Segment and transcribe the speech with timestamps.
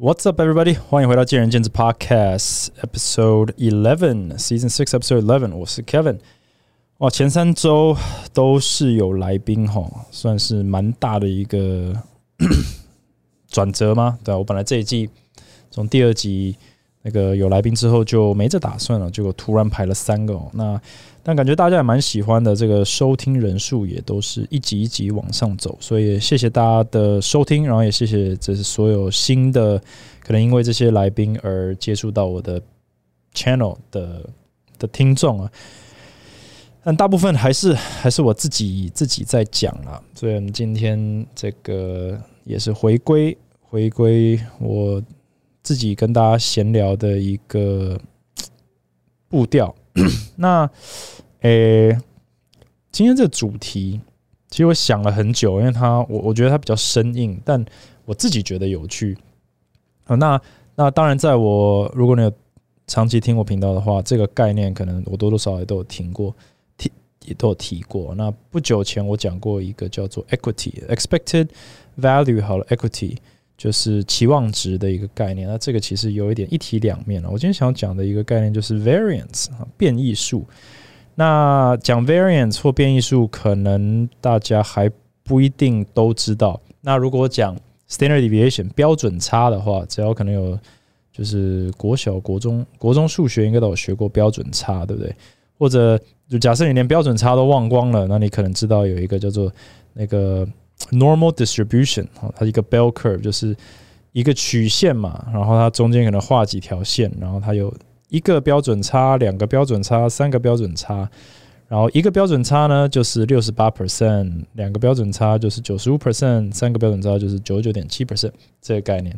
[0.00, 0.78] What's up, everybody？
[0.78, 5.52] 欢迎回到见仁见智 Podcast Episode Eleven, Season Six, Episode Eleven。
[5.56, 6.20] 我是 Kevin。
[6.98, 7.96] 哇，前三周
[8.32, 11.92] 都是有来宾哈，算是蛮大的一个
[13.50, 14.16] 转折吗？
[14.22, 15.10] 对啊，我本来这一季
[15.68, 16.56] 从第二集
[17.02, 20.48] 那个有来宾之后就没这打算了，结果突然排了三个哦。
[20.52, 20.80] 那
[21.28, 29.78] 但感觉大家也蛮喜欢的，这个收听人数也都是一级一级往上走，所以谢谢大家的收听，然后也谢谢这是所有新的
[30.20, 32.58] 可能因为这些来宾而接触到我的
[33.34, 34.24] channel 的
[34.78, 35.52] 的听众啊。
[36.82, 45.02] 但大部分还是还是我自己自己在讲啦，所以我们今天这个也是回归回归我
[45.62, 48.00] 自己跟大家闲聊的一个
[49.28, 49.74] 步调。
[50.36, 50.70] 那，
[51.40, 51.96] 诶，
[52.90, 54.00] 今天这个主题，
[54.50, 57.64] 其实我想了很久，因为它我我觉得它比较生硬，但
[58.04, 59.16] 我自己觉得有趣。
[60.04, 60.40] 啊，那
[60.74, 62.32] 那当然，在我如果你有
[62.86, 66.34] 长期听我频道的话，这个概念可能我多多少少都有听过，
[66.76, 66.90] 提
[67.26, 68.14] 也都有提过。
[68.14, 71.48] 那不久前我讲过一个叫做 equity expected
[72.00, 73.16] value 好了 equity。
[73.58, 77.28] 就是期望值的一个概念，那这个其实有一点一体两面了。
[77.28, 80.46] 我今天想讲的一个概念就是 variance 啊，变异数。
[81.18, 84.88] 那讲 variance 或变异数，可能大家还
[85.24, 86.60] 不一定都知道。
[86.80, 87.56] 那如果讲
[87.90, 90.56] standard deviation 标准差的话，只要可能有
[91.12, 95.12] 就是国小、国中、国中数学应该都有学过标准差，对不对？
[95.58, 99.52] 或者就假设你连标准差都忘光了，那你可能知道有一个叫做
[99.94, 100.46] 那个。
[100.92, 103.56] Normal distribution 啊，它一个 bell curve 就是
[104.12, 107.74] 一个曲线嘛，然后它中间可能画几条线，然后它有
[108.08, 111.08] 一个标准差、两个标准差、三个标准差，
[111.68, 119.16] 然后一个标准差呢就是六十八 percent，两个标准差就是九十五 percent，三个标准差就是九十九点七 percent 这个概念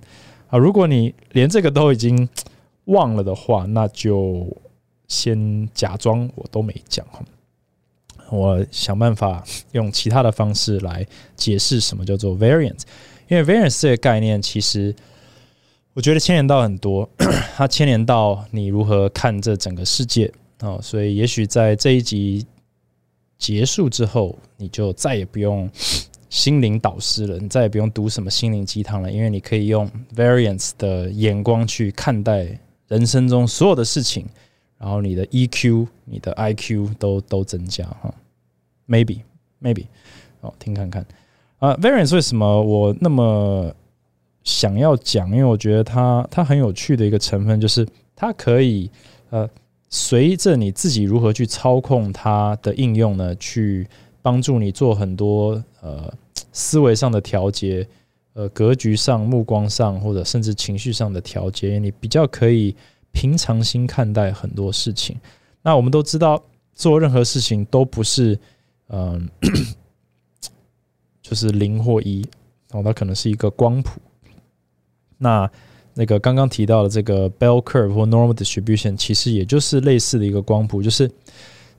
[0.48, 0.58] 啊。
[0.58, 2.28] 如果你连这个都已经
[2.86, 4.48] 忘了的话，那就
[5.06, 7.22] 先假装我都没讲哈。
[8.30, 11.06] 我想办法用其他的方式来
[11.36, 12.82] 解释什么叫做 variance，
[13.28, 14.94] 因为 variance 这个概念其实
[15.94, 17.08] 我觉得牵连到很多，
[17.56, 22.46] 它牵连到你如何看这整个世界哦，所以也许在这一集
[23.38, 25.68] 结束之后，你就再也不用
[26.28, 32.58] 心灵导师了，你再也不用读什么心灵鸡汤了，因为你可以用 variance 的眼光去看待
[32.88, 34.26] 人生中所有的事情。
[34.78, 38.14] 然后你的 EQ、你的 IQ 都都增加哈
[38.88, 39.20] ，maybe
[39.60, 39.84] maybe
[40.40, 41.04] 哦，听看看
[41.58, 43.70] 啊，variance 为什么我那么
[44.44, 45.30] 想要讲？
[45.30, 48.90] 因为我觉得它它很有趣的一个成分就是它可以
[49.30, 49.48] 呃
[49.88, 53.86] 随着你自己如何去操控它的应用呢，去
[54.22, 56.12] 帮助你做很多呃
[56.52, 57.86] 思维上的调节，
[58.32, 62.74] 呃格局上、目光上或者甚至情绪上的调节，你比较可以。
[63.12, 65.18] 平常心看待很多事情，
[65.62, 66.40] 那我们都知道，
[66.76, 68.38] 做任何事情都不是，
[68.86, 69.28] 嗯，
[71.20, 72.24] 就是零或一，
[72.70, 74.00] 哦，它可能是一个光谱。
[75.20, 75.48] 那
[75.94, 81.08] 那个刚刚提到的这个 bell curve 或 normal distribution，其实也就是类似的一个光谱，就是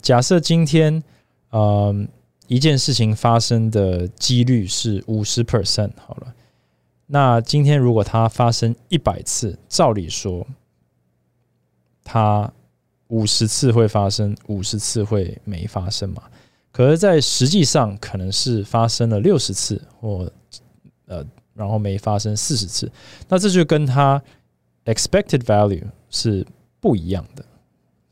[0.02, 1.04] 假设今天，
[1.52, 2.08] 嗯，
[2.48, 6.34] 一件事情发生的几率是五十 percent，好了，
[7.08, 10.48] 那今天如果它发生一百次，照理说。
[12.04, 12.52] 它
[13.10, 16.24] 五十次会发生，五十次会没发生嘛？
[16.72, 20.30] 可是，在实际上可能是发生了六十次，或
[21.06, 21.24] 呃，
[21.54, 22.92] 然后没发生四十次。
[23.28, 24.22] 那这就跟它
[24.86, 26.46] expected value 是
[26.80, 27.46] 不一样的，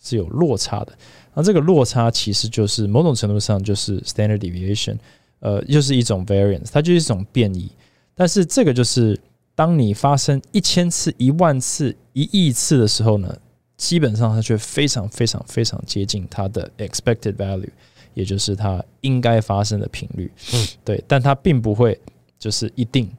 [0.01, 0.97] 是有落差的。
[1.33, 4.97] 那这个落差其实就是某种程度上就是 standard deviation，
[5.39, 7.71] 呃，又是一种 variance，它就是一种变异。
[8.15, 9.19] 但是这个就是
[9.55, 13.37] 当你发生一千次、一万次、一亿次的时候呢？
[13.77, 17.69] 基本上，它却非常非常非常接近它的 expected value，
[18.13, 20.29] 也就是它应该发生的频率。
[20.53, 21.97] 嗯，对，但它并不会
[22.37, 23.09] 就是一定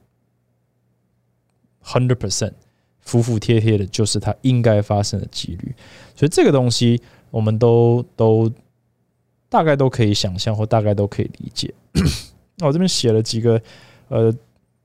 [1.85, 2.53] hundred percent
[3.01, 5.75] 服服帖帖的，就是它应该发生的几率。
[6.15, 7.01] 所以这个东西，
[7.31, 8.51] 我们都都
[9.49, 11.73] 大概都可以想象，或大概都可以理解。
[12.57, 13.61] 那我这边写了几个，
[14.09, 14.31] 呃，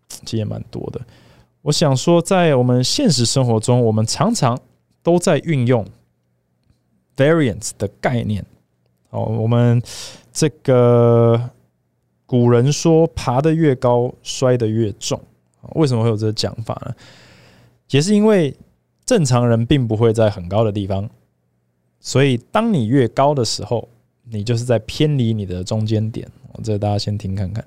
[0.08, 1.02] 其实也蛮多的。
[1.62, 4.58] 我想说，在我们现实生活中，我们常常
[5.04, 5.86] 都在运用
[7.18, 8.46] variance 的概念。
[9.10, 9.82] 哦，我们
[10.32, 11.50] 这个
[12.26, 15.22] 古人说，爬得越高，摔得越重。
[15.74, 16.94] 为什么会有这个讲法呢？
[17.90, 18.56] 也是因为
[19.06, 21.10] 正常人并不会在很高的地方，
[22.00, 23.88] 所以当你越高的时候，
[24.24, 26.28] 你就是在偏离你的中间点。
[26.64, 27.66] 这大家先听看看。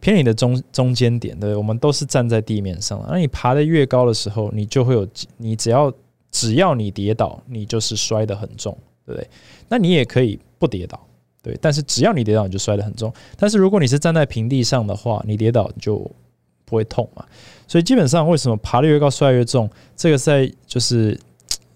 [0.00, 3.04] 偏离的中中间点，对，我们都是站在地面上。
[3.06, 5.06] 那你爬得越高的时候，你就会有，
[5.36, 5.92] 你只要
[6.30, 8.74] 只要你跌倒，你就是摔得很重，
[9.04, 9.28] 对不对？
[9.68, 10.98] 那你也可以不跌倒，
[11.42, 13.12] 对，但是只要你跌倒，你就摔得很重。
[13.36, 16.10] 但是如果你是站在平地上的话，你跌倒就
[16.70, 17.22] 不会痛嘛。
[17.68, 19.68] 所以基本上，为什么爬得越高摔越重？
[19.94, 21.18] 这个在就是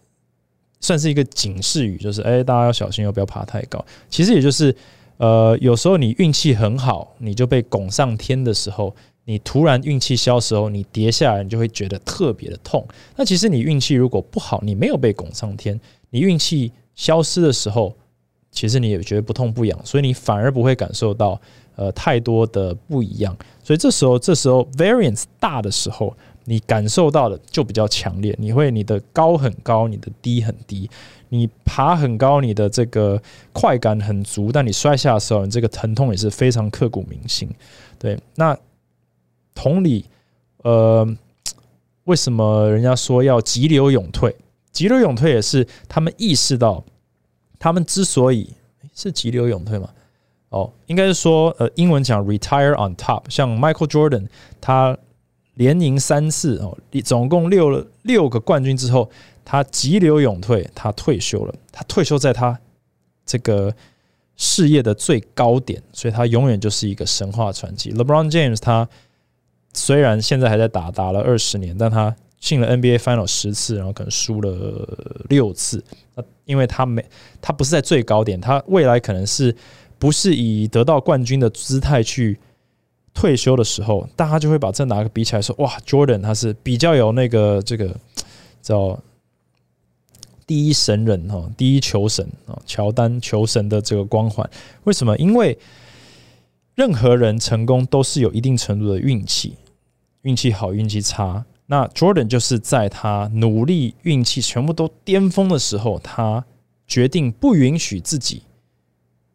[0.80, 3.84] 算是一个警示语，就是哎，大家要小心，要不要爬太高？
[4.08, 4.74] 其实也就是。
[5.16, 8.92] 呃，有时候你运气很好，你就被拱上天的时候，
[9.26, 12.84] 你突然运气消失后，你跌下来，你就会觉得特别的痛。
[13.14, 15.80] 那其实你运气如果不好，你没有被拱上天，
[16.10, 17.94] 你运气消失的时候，
[18.50, 21.40] 其实你也觉得不痛不痒，所以你反而不会感受到
[21.76, 23.36] 呃太多的不一样。
[23.62, 30.88] 所以这时候，这时候 variance 大的时候，你感受到的就比较强烈，你会你的高很高，你的低很低。
[31.30, 33.20] 你爬很高，你的这个
[33.52, 37.48] 快感很足，但你摔下的时候，你这个疼痛也是非常刻骨铭心。
[37.98, 38.56] 对，那
[39.52, 40.04] 同理，
[40.62, 41.04] 呃，
[42.04, 44.36] 为什么人家说要急流勇退？
[44.70, 46.84] 急流勇退也是他们意识到，
[47.58, 48.54] 他们之所以
[48.94, 49.88] 是急流勇退嘛，
[50.54, 54.28] 哦，应该是说，呃，英文讲 retire on top，像 Michael Jordan，
[54.60, 54.96] 他
[55.54, 59.10] 连赢三次哦，总共六了六个冠军之后。
[59.46, 61.54] 他急流勇退，他退休了。
[61.70, 62.58] 他退休在他
[63.26, 63.70] 这个
[64.36, 67.92] 事业的最高点，所以他永远就是一个神话传奇。
[67.92, 68.88] LeBron James 他
[69.74, 75.84] 虽然现在还在打，打了二十年，但他进了 NBA Final 十次，然后可能输了六次。
[76.46, 77.04] 因为他没，
[77.42, 79.54] 他不是在最高点，他未来可能是
[79.98, 82.38] 不是以得到冠军的姿态去
[83.12, 87.96] 退休的时候，大家就会把这拿个比起来说，哇，Jordan 他是比较有那个这个
[88.62, 88.98] 叫。
[90.46, 94.46] 第一神人哈，第一球神啊，乔丹球神的这个光环，
[94.82, 95.16] 为什么？
[95.16, 95.56] 因为
[96.74, 99.56] 任何人成功都是有一定程度的运气，
[100.20, 101.42] 运气好，运气差。
[101.64, 106.44] 那 Jordan 就是在他努力、运气全部都巅峰的时候，他
[106.86, 108.42] 决定不允许自己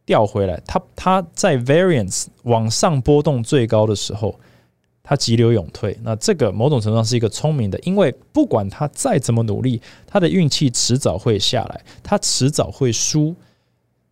[0.09, 0.59] 调回来。
[0.65, 4.39] 他他在 Variance 往上波动最高的时候。
[5.01, 13.35] 他急流勇退，那这个某种程度上是一个聪明的，因为不管他再怎么努力，他的运气迟早会下来，他迟早会输，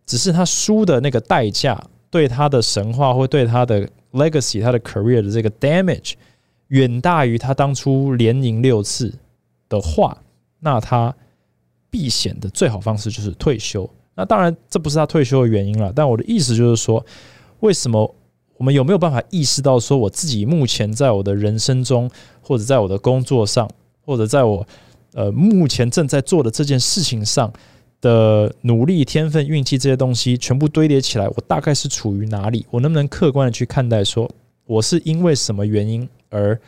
[0.04, 1.80] 只是他输的那个代价
[2.10, 6.14] 对他的神话或对他的 legacy、他的 career 的这个 damage
[6.68, 9.14] 远大于他当初连赢六次
[9.68, 10.18] 的话，
[10.58, 11.14] 那他
[11.90, 13.88] 避险的最好方式就是退休。
[14.18, 17.04] 那当然这不是他退休的原因了，但我的意思就是说，
[17.60, 18.12] 为什么？
[18.56, 22.10] 我们有没有办法意识到，说我自己目前在我的人生中，
[22.42, 23.70] 或者在我的工作上，
[24.04, 24.66] 或者在我
[25.12, 27.52] 呃目前正在做的这件事情上
[28.00, 32.66] 的努力、天分、运气这些东西全部堆叠起来，我大概是处于哪里？
[32.68, 34.28] 我能不能客观的去看待，说
[34.66, 36.60] 我是因为什么原因而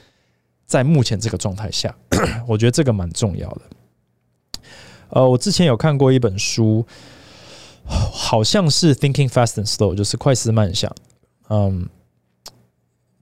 [0.64, 1.92] 在目前这个状态下？
[2.46, 3.62] 我觉得这个蛮重要的。
[5.08, 6.86] 呃，我之前有看过一本书，
[7.90, 10.94] 好像是《Thinking Fast and Slow》，就是快思慢想。
[11.48, 11.88] 嗯，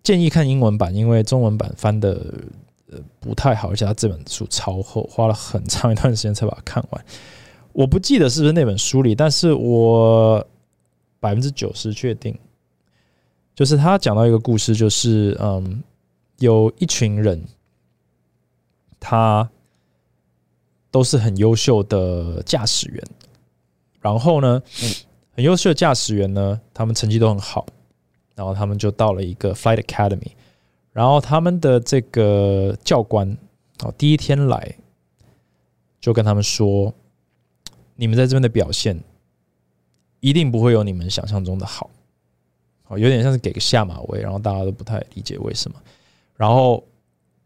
[0.03, 2.35] 建议看英文版，因为中文版翻的
[2.91, 7.05] 呃不太好，而且它这本书超厚，花了很长一段时间才把它看完。
[7.73, 10.47] 我不记得是不是那本书里，但是我
[11.21, 12.39] 百分之九十确定，
[13.55, 15.83] 就是他讲到一个故事，就是嗯，
[16.39, 17.43] 有一群人，
[19.01, 19.49] 他
[20.91, 23.05] 都是很优秀的驾驶员，
[24.11, 24.63] 然后呢，
[25.35, 27.67] 很优秀的驾驶员呢，他们成绩都很好。
[28.35, 30.31] 然后他们就到了一个 Flight Academy，
[30.93, 33.37] 然后他们的这个教官
[33.83, 34.77] 哦，第一天来
[36.01, 36.95] 就跟他们说
[37.97, 39.03] ：“你们在这边的表现
[40.21, 41.91] 一定不会有你们想象中的好。”
[42.87, 45.77] 哦，有点像是给个下马威，然后大家都不太理解为什么。
[46.37, 46.85] 然后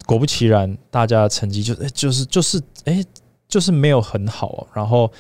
[0.04, 3.02] 果不其然，大家的成绩就就是就是哎，
[3.48, 4.66] 就是没有很好。
[4.74, 5.10] 然后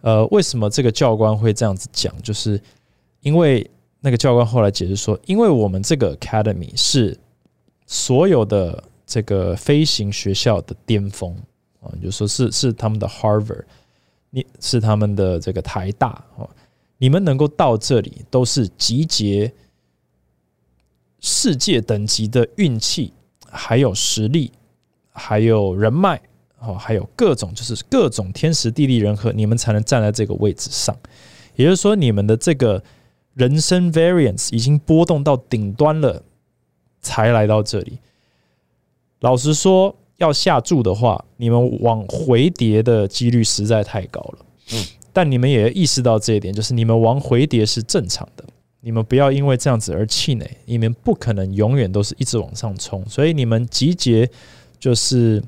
[0.00, 2.14] 呃，为什么这个教官会这样子讲？
[2.22, 2.60] 就是
[3.20, 3.68] 因为。
[4.02, 7.14] 那个教官后来解释说：“因为我们这个 academy 是
[7.86, 11.36] 所有的这个飞行学校的巅峰
[11.82, 13.64] 啊，就说是是他们的 Harvard，
[14.30, 16.48] 你是他们的这个台大哦，
[16.96, 19.52] 你们能够到这里都是集结
[21.20, 23.12] 世界等级的运气，
[23.50, 24.50] 还有实力，
[25.12, 26.18] 还有人脉
[26.60, 30.96] 哦，还有各种就是各种天时地利人和，你们才能站在这个位置上。
[31.56, 32.82] 也就是说，你们的这个。”
[33.34, 36.20] 人生 variance 已经波动到顶端了，
[37.00, 37.96] 才来到这里。
[39.20, 44.38] 老实说，要下注的话，你们往回跌的几率实在太高了。
[44.72, 48.44] 嗯，但你们也意识到这一点，就是你们往回跌是正常的。
[48.80, 54.28] 你们不要因为这样子而气馁，你们不可能永远都是一直往上冲，所以你们集结
[54.78, 55.42] 就是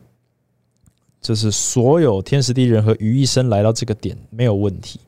[1.22, 5.00] 就是所有天时地利人和于一身来到这个点没有问题，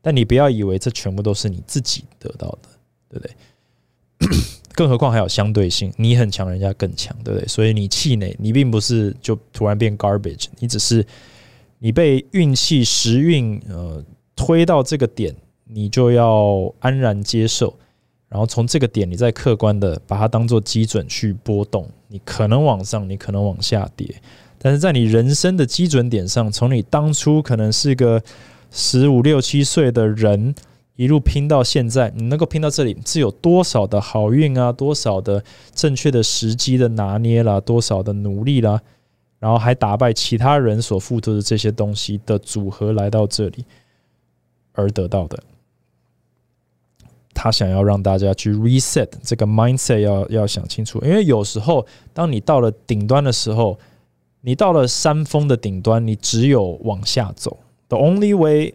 [0.00, 2.68] 但你不要以为这全部都是你自己得到的，
[3.08, 3.34] 对不对？
[4.76, 7.48] 更何况还有相对性，你很强，人家更强，对不对？
[7.48, 11.04] 所以你气馁，你并不是就突然变 garbage，你只是
[11.78, 14.04] 你被运气时运呃
[14.36, 15.34] 推到这个点。
[15.74, 17.74] 你就要安然接受，
[18.28, 21.88] 然后从这个点，你再客观的把它当做基准去波动。
[22.08, 24.14] 你可能往上，你可能往下跌，
[24.64, 28.22] 但是在你人生的基准点上，从你当初可能是个
[28.70, 30.54] 十五六七岁的人，
[30.94, 35.42] 一路拼到现在，你能够拼到这里，是有多少的好运啊，多少的
[35.74, 38.80] 正确的时机的拿捏啦，多少的努力啦，
[39.40, 43.64] 然后还打败其他人所付出的这些东西的组合来到这里
[44.74, 45.42] 而得到的。
[47.34, 53.76] 他想要让大家去 reset 这个 mindset，要要想清楚，因为有时候当你到了顶端的时候，
[54.42, 57.56] 你到了山峰的顶端，你只有往下走
[57.88, 58.74] ，the only way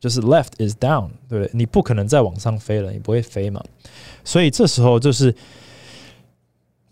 [0.00, 1.50] 就是 left is down，对不对？
[1.52, 3.62] 你不可能再往上飞了，你不会飞嘛。
[4.24, 5.34] 所以这时候就是，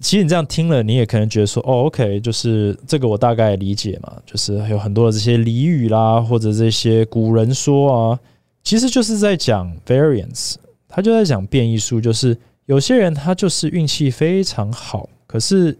[0.00, 8.20] 其实你这样听了，你也可能觉得说，哦，OK，就是这个我大概理解嘛，就是有很多的这些俚语啦，或者这些古人说啊，
[8.62, 10.56] 其实就是在讲 variance。
[10.88, 15.76] 他就在讲变异数，就是有些人他就是运气非常好，可是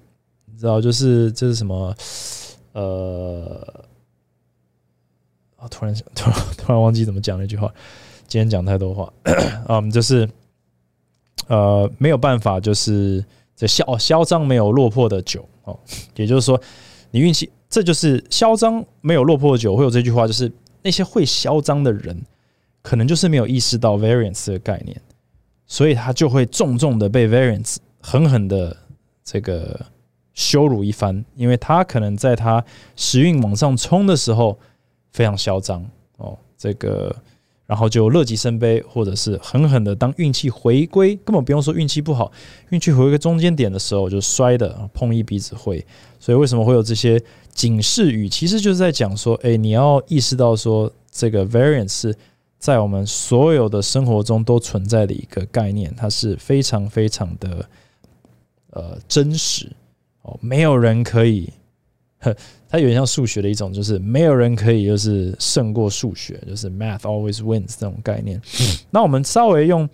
[0.57, 1.95] 你知道，就是这是什么？
[2.73, 3.85] 呃，
[5.57, 7.71] 啊，突然想 突然突然忘记怎么讲那句话。
[8.27, 9.13] 今天讲太多话，
[9.69, 10.27] 嗯，就是
[11.49, 13.23] 呃，没有办法，就是
[13.55, 15.79] 这嚣嚣张没有落魄的酒哦，
[16.17, 16.59] 也就是说，
[17.11, 20.51] 你运气，这就是嚣张没有落魄的酒，会有这句话，就是
[20.83, 22.19] 那些会嚣张的人。
[22.81, 24.99] 可能就是没有意识到 variance 的概念，
[25.67, 28.75] 所以他就会重重的被 variance 狠狠的
[29.23, 29.85] 这个
[30.37, 32.65] 羞辱一番，因为他可能在他
[32.95, 34.57] 时运往上冲的时候
[35.11, 35.85] 非常嚣张
[36.19, 37.13] 哦，这个
[37.67, 42.31] 然后就乐极生悲，或者是狠狠的当运气回归，根本不用说运气不好，
[42.69, 45.85] 运气回归中间点的时候就摔的碰一鼻子灰，
[46.21, 47.21] 所以为什么会有这些
[47.53, 48.29] 警示语？
[48.29, 52.17] 其实就是在讲说，哎，你要意识到说这个 variance 是。
[52.59, 57.69] 在我们所有的生活中都存在的一个概念，它是非常非常的
[58.71, 59.71] 呃真实
[60.27, 61.51] 哦，没有人可以，
[62.69, 68.41] 它有点像数学的一种，就是没有人可以就是胜过数学，就是 math always wins 这种概念。
[68.91, 69.89] 那我们稍微用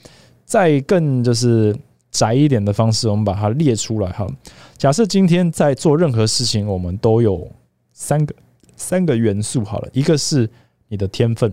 [0.45, 1.77] 再更就是
[2.11, 4.27] 窄一点的方式，我们把它列出来哈。
[4.77, 7.49] 假设今天在做任何事情，我们都有
[7.93, 8.35] 三个
[8.77, 10.49] 三个元素好了，一个是
[10.89, 11.53] 你的天分。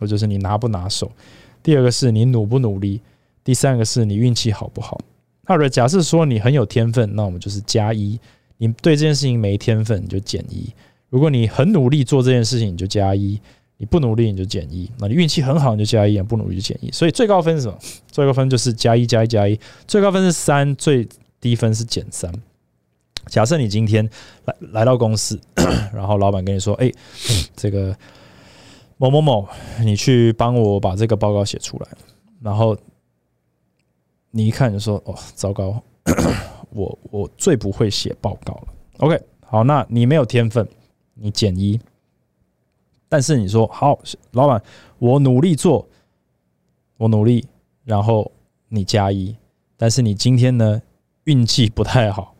[0.00, 1.08] 或就是你拿不拿手，
[1.62, 3.00] 第二个是你努不努力，
[3.44, 5.00] 第三个是你运气好不好。
[5.46, 8.18] 那如果假设说你很有天分，那我们就是加一；
[8.58, 10.72] 你对这件事情没天分，你就减一。
[11.10, 13.38] 如果你很努力做这件事情，你就加一；
[13.76, 14.90] 你不努力，你就减一。
[14.98, 16.90] 那你运气很好，你就加一；不努力就减一。
[16.90, 17.78] 所以最高分是什么？
[18.10, 19.58] 最高分就是加一加一加一。
[19.86, 21.08] 最高分是三，最
[21.40, 22.32] 低分是减三。
[23.26, 24.08] 假设你今天
[24.44, 25.40] 来来到公司，
[25.94, 26.90] 然后老板跟你说：“哎，
[27.56, 27.96] 这个。”
[28.96, 29.46] 某某某，
[29.82, 31.88] 你去帮我把这个报告写出来。
[32.40, 32.78] 然后
[34.36, 35.80] 你一看就说：“哦，糟糕，
[36.74, 40.68] 我我最不会写报告了。” OK，好，那你没有天分，
[41.14, 41.80] 你减一。
[43.08, 43.96] 但是你说好，
[44.32, 44.60] 老板，
[44.98, 45.88] 我努力做，
[46.96, 47.46] 我努力，
[47.84, 48.28] 然后
[48.68, 49.36] 你加一。
[49.76, 50.82] 但是你今天呢，
[51.24, 52.34] 运气不太好，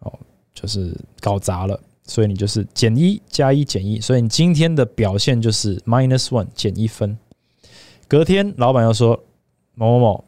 [0.00, 0.12] 哦，
[0.52, 1.80] 就是搞砸了。
[2.02, 7.16] 所以你就是减一加一减一，所以你今天的表现就是 minus one 减一分。
[8.08, 9.22] 隔天老板又说
[9.74, 10.24] 某某某，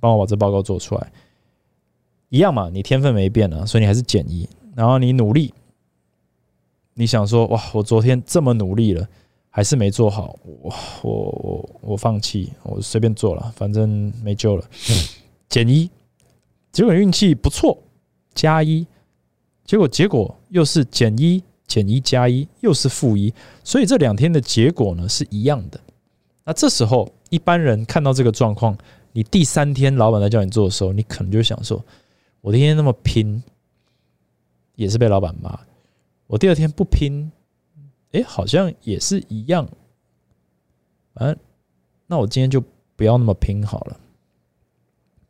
[0.00, 1.12] 帮我把这报告做出来，
[2.30, 4.48] 一样嘛，你天分没变啊，所以你还是减一。
[4.74, 5.52] 然后你努力，
[6.94, 9.06] 你想说哇，我昨天这么努力了，
[9.50, 14.64] 还是没做好，我我我我放弃，我随便做了，反正没救了，
[15.48, 15.90] 减一。
[16.72, 17.76] 结果运气不错，
[18.32, 18.86] 加一。
[19.64, 25.80] 结果结果又是减一减一加一，又是负一，所以这两天的结果呢是一样的。
[26.44, 28.76] 那这时候一般人看到这个状况，
[29.12, 31.84] 你第三天老板在叫你做的时候，你可能就想说：
[32.40, 33.42] 我今天那么拼，
[34.74, 35.50] 也是被老板骂；
[36.26, 37.30] 我第二天不拼，
[38.12, 39.68] 哎，好像也是一样。
[41.14, 41.38] 嗯，
[42.06, 42.62] 那我今天就
[42.96, 44.00] 不要那么拼好了。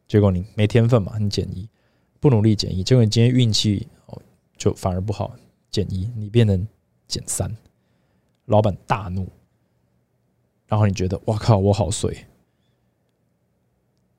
[0.06, 1.68] 结果你没天分嘛，你减一，
[2.18, 3.88] 不努力减一，结果你今天运气。
[4.58, 5.34] 就反而不好，
[5.70, 6.68] 减一，你变成
[7.08, 7.50] 减三，
[8.44, 9.26] 老板大怒，
[10.66, 12.14] 然后你觉得哇靠，我好衰，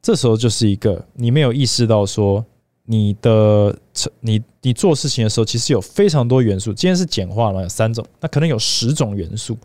[0.01, 2.43] 这时候就是一个你没有意识到说
[2.85, 3.77] 你的
[4.19, 6.73] 你你做事情的时候，其实有非常多元素。
[6.73, 9.55] 今天是简化了有三种，那可能有十种元素，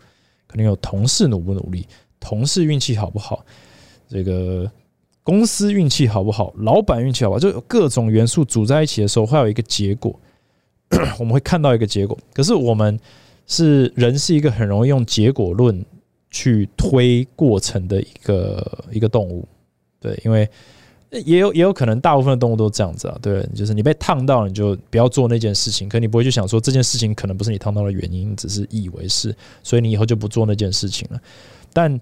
[0.45, 1.85] 可能有同事努不努力，
[2.19, 3.43] 同事运气好不好，
[4.07, 4.69] 这个
[5.23, 10.17] 公司运气好不好，老板运气好不好，就有各种元素组在一起的时候，会有一个结果。
[11.19, 12.97] 我们会看到一个结果，可是我们
[13.45, 15.85] 是人，是一个很容易用结果论
[16.31, 19.45] 去推过程的一个一个动物。
[19.99, 20.49] 对，因为
[21.25, 23.17] 也有也有可能大部分的动物都这样子啊。
[23.21, 25.87] 对，就是你被烫到，你就不要做那件事情。
[25.87, 31.19] 可你不会去想说这件事情可能不是你烫到的原因，只是以为是，所以你以后就不做那件事情了。
[31.71, 31.99] 但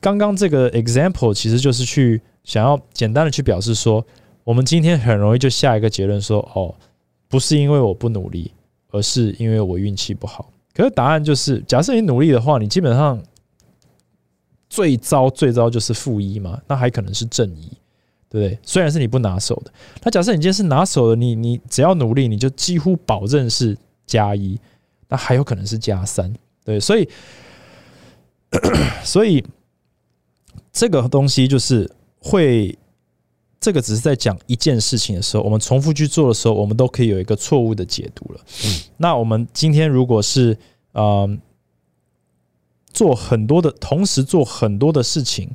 [0.00, 4.04] 刚刚这个 example 其实就是去想要简单的去表示说，
[4.44, 6.74] 我们今天很容易就下一个结论说，哦，
[7.28, 8.50] 不是因为我不努力，
[8.90, 10.50] 而是因为我运气不好。
[10.74, 13.22] 可是答案就是，假设你努力的话，你基本上。
[14.72, 17.68] 最糟最糟就是负一嘛，那还可能是正一，
[18.30, 18.58] 对不对？
[18.62, 19.70] 虽然是你不拿手的，
[20.02, 23.76] 那假设你今天是拿手的，你你只要努力，你就几乎保证是
[24.06, 24.58] 加一，
[25.10, 26.32] 那还有可能是加三，
[26.64, 27.06] 对，所以
[29.04, 29.44] 所以
[30.72, 31.86] 这个东西就是
[32.18, 32.74] 会，
[33.60, 38.40] 这个只是在讲一件事情的时候，我们重复去做的时候，我们都可以有一个错误的解读了。
[38.96, 40.56] 那我们今天如果是
[40.94, 41.38] 嗯。
[42.92, 45.50] 做很多的，同时做很多的事情，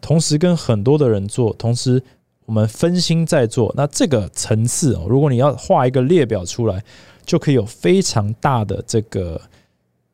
[0.00, 2.02] 同时跟很多的人做，同时
[2.44, 3.72] 我们分心在做。
[3.76, 6.84] 那这个层次哦，如果你要画一个列表出来，
[7.24, 9.40] 就可以有非常大的这个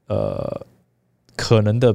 [0.06, 0.64] 呃
[1.34, 1.94] 可能的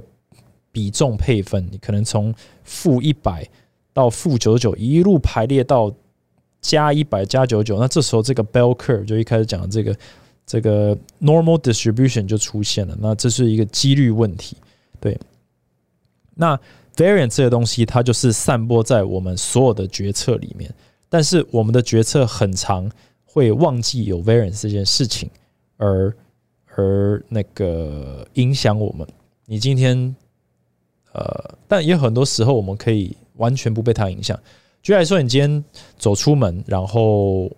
[0.74, 1.66] 比重配分。
[1.72, 2.34] 你可能从
[2.66, 3.48] 负一百
[3.94, 5.90] 到负九九一路排列到
[6.60, 9.98] 加一百加九九，那这时候这个 bell curve 就一开始讲的这个
[10.46, 12.98] 这个 normal distribution 就出现了。
[13.00, 14.58] 那这是一个几率问题。
[15.06, 15.16] 对，
[16.34, 16.60] 那
[16.96, 20.74] variance 这个东西，它就是散播在我们所有的决策里面，
[21.08, 22.90] 但是我们的决策很长
[23.24, 25.30] 会忘记有 variance 这件事情，
[25.78, 26.12] 而
[26.74, 29.08] 而那个影响我们。
[29.46, 30.16] 你今天，
[31.12, 34.36] 呃，但也很多时候我们可以完全不被它影响。
[34.82, 35.64] 举例来说，你今天
[36.00, 37.52] 走出门，然后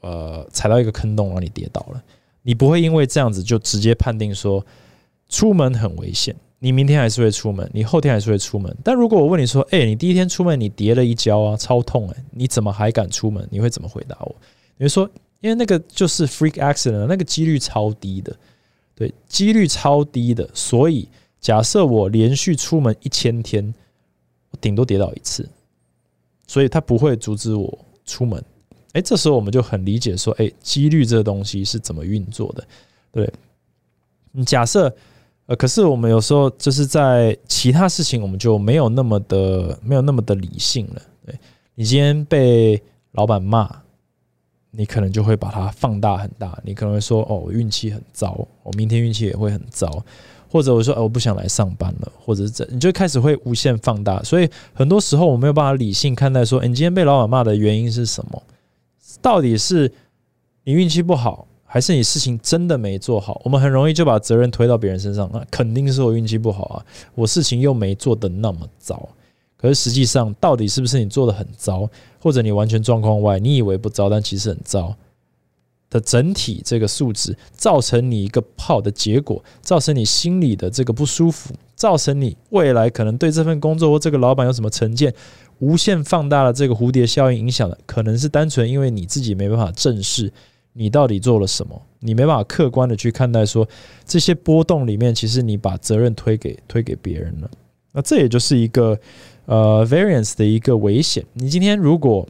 [0.00, 2.02] 呃踩到一个坑洞，让你跌倒了，
[2.40, 4.64] 你不会因为这样子就直接判定说。
[5.32, 8.76] 出门很危险，你明天还是会出门，你后天还是会出门。
[8.84, 14.36] 但如果我问你说：“哎，你第一天出门你跌了一跤啊，超痛哎，你怎么还敢出门？”你会怎么回答我？
[14.76, 18.36] 你会说：“因为那个就是 freak accident，那个几率超低的，
[18.94, 20.46] 对，几率超低的。
[20.52, 21.08] 所以
[21.40, 23.74] 假设我连续出门一千天，
[24.50, 25.48] 我顶多跌倒一次，
[26.46, 28.44] 所以他不会阻止我出门。
[28.92, 32.68] 哎，这时候我们就很理解说：哎，几率这个东西是怎么运作的？
[33.10, 33.32] 对，
[34.30, 34.94] 你假设。
[35.56, 41.02] 可是我们有时候就是在其他事情，我们就没有那么的没有那么的理性了。
[41.24, 41.34] 对
[41.74, 42.80] 你今天被
[43.12, 43.68] 老板骂，
[44.70, 46.58] 你可能就会把它放大很大。
[46.64, 50.04] 你可能会说：“哦，我运气很糟，我明天运气也会很糟。”
[50.48, 54.22] 或者我说：“哦，我不想来上班了。”或者是这，你就开始会无限放大。
[54.22, 58.42] 所以很多时候我没有办法理性看待说：“你今天被老板骂的原因是什么？
[59.20, 59.92] 到底是
[60.64, 65.30] 你运气不好？”还是你事情真的没做好，我们很容易就把责任推到别人身上。
[65.32, 69.08] 那肯定是我运气不好啊，我事情又没做的那么糟。
[69.56, 71.88] 可是实际上，到底是不是你做的很糟，
[72.20, 74.94] 或者你完全状况外，你以为不糟，但其实很糟
[75.88, 85.14] 的整体这个素质，造成你一个不好的结果，造成你心里的这个不舒服，造成你未来可能对这份工作或这个老板有什么成见，
[85.60, 90.30] 无限放大了这个蝴蝶效应影响的，可能是单纯因为你自己没办法正视。
[90.72, 91.80] 你到底做了什么？
[92.00, 93.68] 你没办法客观的去看待说
[94.04, 97.50] 这些波动里面，其实你把责任推给推给别人了。
[97.92, 98.98] 那这也就是一个
[99.46, 101.24] 呃 variance 的一个危险。
[101.34, 102.26] 你今天如果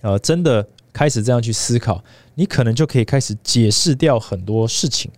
[0.00, 2.02] 呃真的开始这样去思考，
[2.34, 5.10] 你可能就可以开始解释掉很多事情。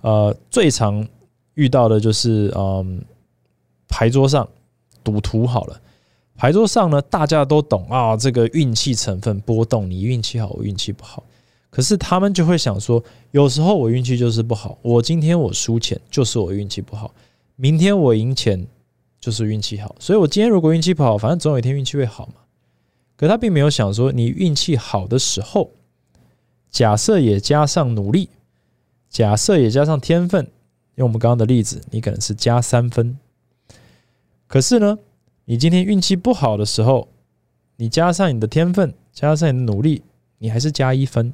[0.00, 1.06] 呃，最常
[1.54, 3.04] 遇到的就是嗯
[3.86, 4.48] 牌桌上
[5.04, 5.80] 赌徒好了，
[6.34, 11.22] 牌桌上呢大家都懂啊，这个运气成分波动，你运气好，我运气不好。
[11.72, 17.14] 可是他们就会想说，有时候我运气就是不好，我今天我输钱就是我运气不好，
[17.56, 18.66] 明天我赢钱
[19.18, 22.34] 就是运气好，所以我今天如果运气不好，反正总有一天运气会好嘛。
[23.16, 25.70] 可他并没有想说，你运气好的时候，
[26.70, 28.28] 假设也加上努力，
[29.08, 30.46] 假设也加上天分，
[30.96, 33.16] 用我们刚刚的例子，你可能是加三分。
[34.46, 34.98] 可是呢，
[35.46, 37.08] 你今天运气不好的时候，
[37.76, 40.02] 你加上你的天分，加上你的努力，
[40.36, 41.32] 你还是加一分。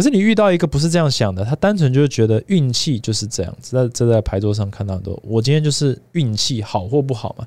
[0.00, 7.46] 可是你遇到一个不是这样想的，他单纯就是觉得运气就是这样子，在这在牌桌上看到很多，我今天就是运气好或不好嘛。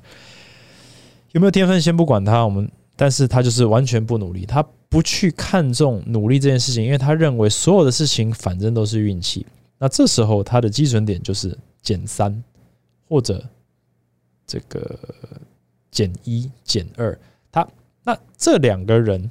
[1.32, 9.44] 有没有天分先不管他，我们但是他就是完全不努力，他不去看重努力这件事情，因为他认为所有的事情反正都是运气。
[9.76, 12.40] 那这时候他的基准点就是减三
[13.08, 13.44] 或者
[14.46, 14.96] 这个
[15.90, 17.18] 减一减二。
[17.50, 17.66] 他
[18.04, 19.28] 那这两个人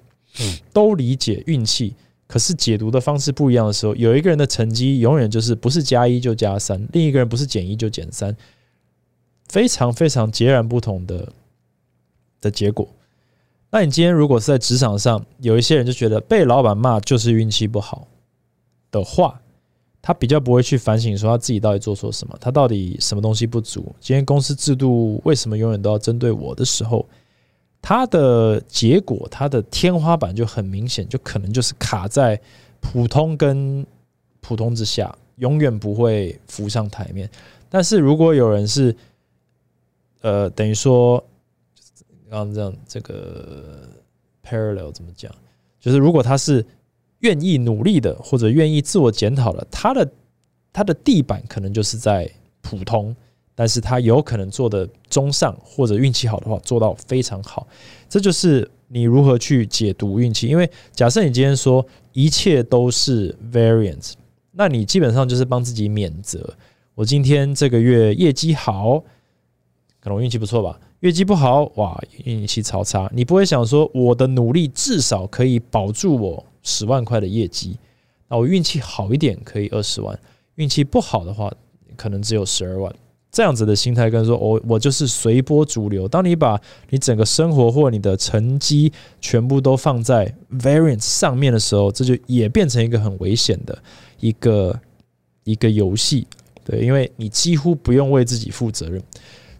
[0.73, 1.95] 都理解运气，
[2.33, 8.35] 可是解读的方式不一样的时候，有一个人的成绩永远就是不是加一就加三，另一个人不是减一就减三，
[9.49, 11.31] 非常非常截然不同的。
[12.41, 12.85] 的结果，
[13.69, 18.07] 那你今天如果是在职场上，有一些人就觉得被老板骂就是运气不好
[18.91, 19.39] 的话，
[20.01, 23.95] 他比较不会去反省说他自己到底做错什么，他到底什么东西不足。
[24.01, 27.07] 今天公司制度为什么永远都要针对我的时候，
[27.83, 32.41] 他的结果，他的天花板就很明显，就可能就是卡在
[32.81, 33.85] 普通跟
[34.41, 37.29] 普通之下，永远不会浮上台面。
[37.69, 38.95] 但是如果有人是，
[40.21, 41.23] 呃，等于说。
[42.29, 43.87] 刚刚这样，这个
[44.43, 45.31] parallel 怎么讲？
[45.79, 46.65] 就是如果他是
[47.19, 50.11] 愿意努力的，或者愿意自我检讨的，他的
[50.71, 52.27] 他的地板可能就是在
[52.61, 53.15] 普通，
[53.55, 57.67] 但是他有可能做的中上，或者运气好的话做到非常好。
[58.09, 60.47] 这就是你如何去解读运气。
[60.47, 64.13] 因为假设你今天说一切都是 variance，
[64.51, 66.53] 那你基本上就是帮自己免责。
[66.95, 69.03] 我今天这个月业绩好，
[69.99, 70.79] 可能运气不错吧。
[70.99, 73.11] 业绩不好，哇，运气超差。
[73.13, 77.77] 你不会想说，我的努力至少可以保住我十万块的业绩，
[78.29, 80.17] 那我运气好一点可以二十万，
[80.55, 81.51] 运气不好的话，
[81.97, 82.95] 可能只有十二万。
[83.33, 86.07] 这样子的心态跟说，我我就是随波逐流。
[86.07, 86.57] 当你把
[86.91, 93.77] 你整个生活或你的成绩全部都放在 variance 上面的时候，这就也变成一个很危险的
[94.21, 94.79] 一个
[95.43, 96.25] 一个游戏。
[96.63, 99.03] 对，因为你几乎不用为自己负责任。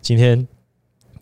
[0.02, 0.48] 今天。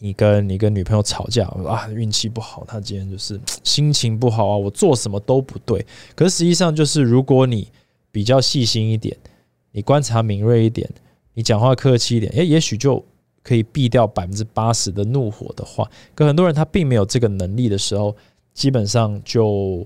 [0.03, 5.85] 你跟你跟女朋友吵架啊，运气不好，他今天就是心情不好啊，我做什么都不对。
[6.15, 7.67] 可实际上就是，如果你
[8.11, 9.15] 比较细心一点，
[9.71, 10.89] 你观察敏锐一点，
[11.33, 13.03] 你讲话客气一点，诶，也许就
[13.43, 15.89] 可以避掉百分之八十的怒火的话。
[16.13, 18.15] 可很多人他并没有这个能力的时候，
[18.53, 19.85] 基本上就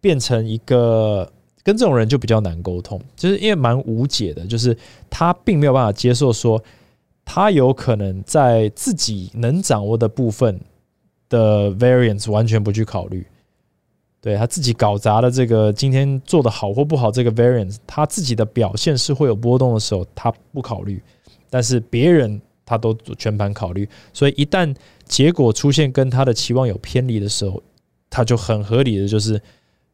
[0.00, 1.30] 变成一个
[1.62, 4.76] 跟这种人就比较难沟通，就是因为蛮无解的，就是
[5.08, 6.62] 他并没有办法接受说。
[7.32, 10.60] 他有可能在自己能掌握的部分
[11.28, 13.24] 的 variance 完全不去考虑，
[14.20, 21.02] 对他自己搞砸了这个今天做的好或不好这个 variance，他自己的表现是会有波动的时候，他不考虑，
[21.48, 24.74] 但是别人他都全盘考虑，所以一旦
[25.06, 27.62] 结果出现跟他的期望有偏离的时候，
[28.08, 29.40] 他就很合理的就是，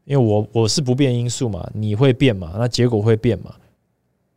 [0.04, 3.54] 因为我我是不变因素嘛，你会变嘛，那结果会变嘛，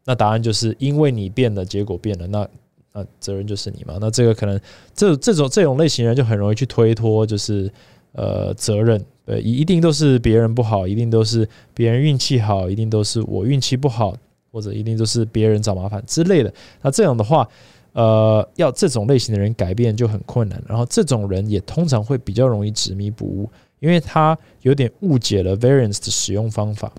[0.05, 2.47] 那答案就是因为你变了，结果变了，那。
[2.91, 3.99] 那责任就是你嘛？
[4.01, 4.59] 那这个可能
[4.95, 7.71] 这这种这种类型人就很容易去推脱，就是
[8.13, 8.99] 呃责任，
[9.29, 14.15] 对，一定都是别人不好，一定都是别人运气好，一定都是我运气不好，
[14.51, 16.51] 或者一定都是别人找麻烦之类的。
[16.81, 17.47] 那这样的话，
[17.93, 20.59] 呃，要这种类型的人改变就很困难。
[20.67, 26.91] 然后这种人也通常会比较容易执迷不悟，因为他有点误解了 variance 的使用方法。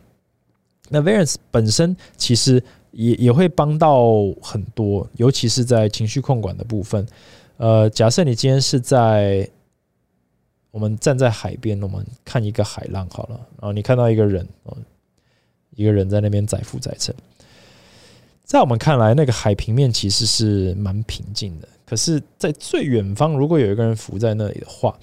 [0.89, 2.63] 那 variance 本身其实。
[2.93, 4.05] 也也会帮到
[4.43, 7.07] 很多，尤其是在情绪控管的部分。
[7.57, 9.49] 呃，假设你今天是在
[10.71, 14.47] 我们站在海边，我们看一个海浪好了，然后你看到一个人，
[15.75, 17.15] 一个人在那边载浮载沉，
[18.45, 21.69] 在我们看来，那个海平面其实是蛮平静的。
[21.85, 24.97] 可是，在最远方，如果有一个人浮在那里的话，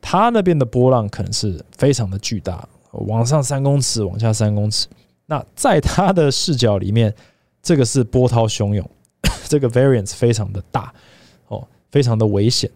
[0.00, 4.86] 他那边的波浪可能是非常的巨大，往上三公尺，往下三公尺。
[5.26, 7.14] 那在他的视角里面。
[7.62, 8.90] 这个是波涛汹涌，
[9.46, 10.90] 这个 variance 非常的大
[11.48, 12.70] 哦，非常的危险。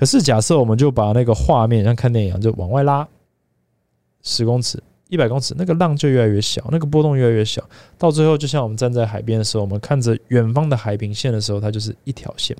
[0.00, 3.06] 可是假设我们就把那个画面像看电影一样，就往外拉
[4.22, 7.62] 十公尺、一百公尺，那个浪就越来越小，那个波动越来越小。
[7.98, 12.56] 到最后，就像我们站在海边的时候，我们看着远方的海平线的时候，它就是一条线，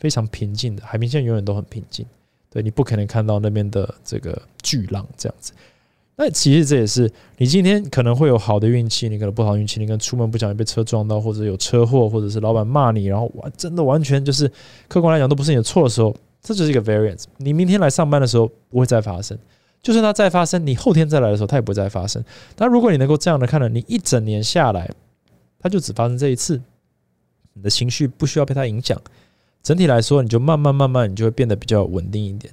[0.00, 2.04] 非常平静的海平线，永远都很平静。
[2.50, 5.52] 对你不可能看到那边的这个巨浪这样子。
[6.16, 14.50] 那其实这也是你今天可能会有好的运气，你可能不好运气，你可能出门不小心被车撞到，或者有车祸，或者是老板骂你，然后完真的完全就是
[14.88, 16.12] 客观来讲都不是你的错的时候，
[16.42, 17.24] 这就是一个 variance。
[17.38, 19.38] 你明天来上班的时候不会再发生，
[19.80, 22.22] 就算它再发生，你后天再来的时候它也不会再发生。
[22.56, 24.90] 但如果你能够这样的看了，你一整年下来，
[25.58, 26.60] 它就只发生这一次，
[27.52, 29.00] 你的情绪不需要被它影响，
[29.62, 32.52] 整体来说你就慢慢慢慢你就会变得比较稳定一点。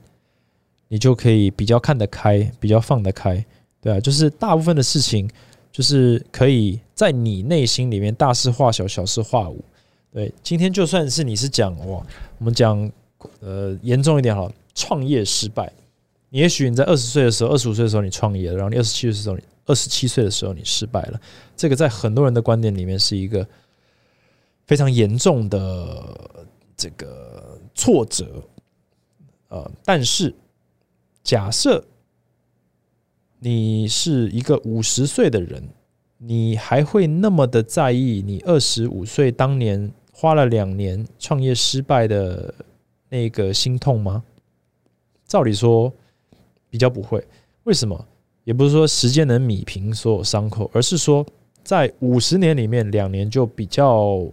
[0.92, 3.46] 你就可以比较看得开，比较放得开，
[3.80, 5.30] 对啊，就是大部分的事情，
[5.72, 9.64] 就是可以在你内心里面大事化小，小事化无。
[10.12, 12.04] 对，今天就算是你是讲哇，
[12.40, 12.92] 我们讲
[13.42, 15.72] 呃，严重一点哈，创业失败。
[16.30, 21.20] 也许你在二十岁的时候，二十五岁的时候你创业了，然后你二十七岁的时候，二十七岁的时候你失败了。
[21.58, 23.48] 这个在很多人的观点里面是一个
[24.66, 26.42] 非常严重的
[26.78, 28.44] 这个挫折。
[29.48, 30.34] 呃，但是
[31.24, 31.84] 假设
[33.40, 35.68] 你是一个五十岁的人，
[36.18, 42.54] 你还会那么的在意你二十五岁当年花了两年创业失败的
[43.10, 44.24] 那个心痛吗？
[45.26, 45.92] 照理说。
[46.72, 47.28] 比较不会，
[47.64, 48.06] 为什么？
[48.44, 51.26] 也不是说时间能米平所有伤口，而是说
[51.64, 54.24] 在五十年里面，两年就比较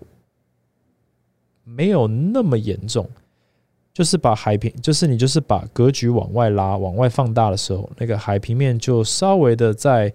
[1.65, 3.09] 没有那么严重。
[3.95, 10.13] 就是把海平，就是你就是把格局往外拉、往外放大的时候，那个海平面就稍微的在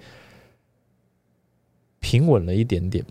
[2.00, 3.04] 平稳了一点点。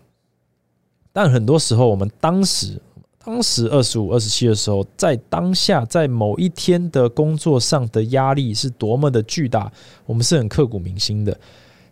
[1.12, 2.80] 但很多时候，我们当时。
[3.22, 9.70] 当时二十五、二十七的时候，在当下，在某一天的工作上的压力是多么的巨大，
[10.06, 11.38] 我们是很刻骨铭心的。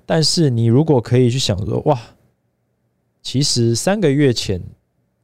[0.07, 2.01] 但是，你如果可以去想说，哇，
[3.23, 4.59] 其实三个月前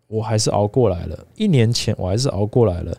[0.07, 2.95] 我还是熬过来了，一年前我还是熬过来了，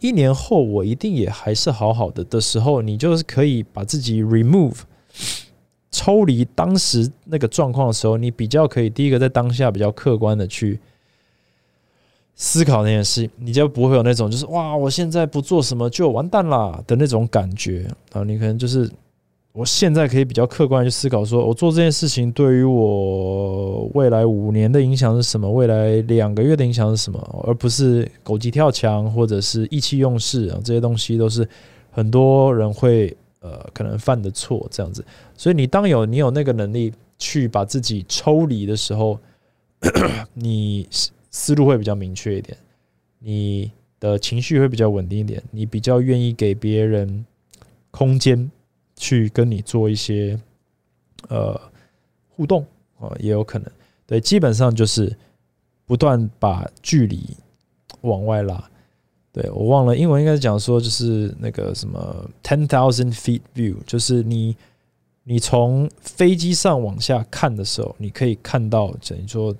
[0.00, 4.78] 一年后我一定也还是好好的的时候，你就是可以把自己 remove
[5.90, 10.80] 抽离当时那个状况的时候，你比较可以第一个在当下比较客观的去。
[12.38, 18.22] 思考那件事，你就不会有那种就是哇，我现在不做什么就完蛋啦的那种感觉啊。
[18.24, 18.90] 你可能就是
[19.52, 30.60] 我现在可以比较客观去思考，说我做这件事情对于我未来五年的影响是什么，未来两个月的影响是什么，而不是狗急跳墙或者是意气用事啊。
[30.62, 31.48] 这些东西都是
[31.90, 35.02] 很多人会呃可能犯的错，这样子。
[35.34, 39.18] 所以你当有你有那个能力去把自己抽离的时候，
[40.34, 40.86] 你。
[41.38, 42.56] 思路会比较明确一点，
[43.18, 43.70] 你
[44.00, 47.26] 的情绪会比较稳定一点，你比较愿意给别人
[47.90, 48.50] 空间
[48.96, 50.40] 去跟你做一些
[51.28, 51.60] 呃
[52.30, 52.64] 互动
[52.98, 53.70] 啊，也有可能
[54.06, 55.14] 对，基本上就是
[55.84, 57.28] 不断把距离
[58.00, 58.70] 往外拉。
[59.30, 64.56] 对我忘了英文应该是讲说，就是那个什么 ten thousand feet view，就是你
[65.24, 69.54] 你从飞机上往下看的时候，你可以看到等于说。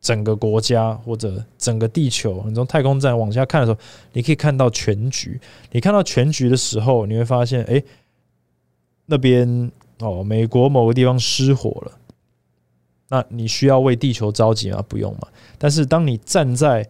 [0.00, 3.78] 整个国家或者整个地球，你从太空站往下看的时候，
[4.12, 5.40] 你可以看到全局。
[5.72, 7.82] 你看到全局的时候，你会发现，哎，
[9.06, 11.92] 那边哦，美国某个地方失火了。
[13.08, 14.82] 那你需要为地球着急吗？
[14.88, 15.28] 不用嘛。
[15.58, 16.88] 但是当你站在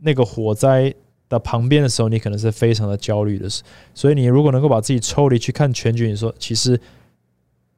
[0.00, 0.94] 那个火灾
[1.28, 3.48] 的旁边的时候，你可能是非常的焦虑的。
[3.94, 6.80] 所以你如果能够把自己抽离去看全局，你说其实。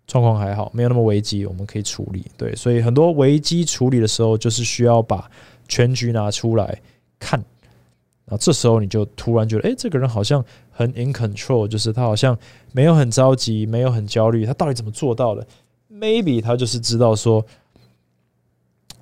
[0.09, 2.25] 状况还好，没有那么危机，我们可以处理。
[2.37, 5.31] 对，所以很多危机处理的时候，就是需要把
[5.69, 6.81] 全局拿出来
[7.21, 7.39] 看。
[8.25, 12.37] 然后这时候你就突然觉得，哎，这个人好像很 in control，就是他好像
[12.73, 14.47] 没有很着急，没有很焦虑。
[14.47, 15.47] 他到底怎么做到的
[15.93, 17.45] ？Maybe 他就是知道说，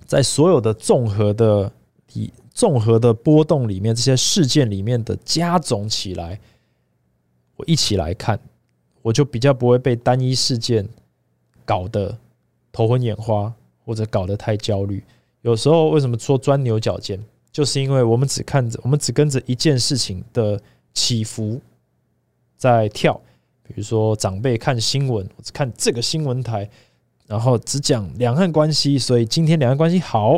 [0.05, 1.71] 在所有的综合的
[2.15, 6.41] 以综合的波动里面，这些事件里面的加总起来，
[7.57, 8.41] 我一起来看。
[9.07, 10.85] 我就比较不会被单一事件
[11.65, 12.19] 搞得
[12.73, 15.01] 头昏眼花，或者搞得太焦虑。
[15.43, 20.61] 有时候为什么说钻牛角尖，就是因为我们只看着，我们只跟着一件事情的
[20.93, 21.61] 起伏
[22.57, 23.15] 在跳。
[23.63, 26.69] 比如说长辈看新闻，只看这个新闻台，
[27.29, 30.33] 然后只讲两岸关系，所以今天两岸关系好，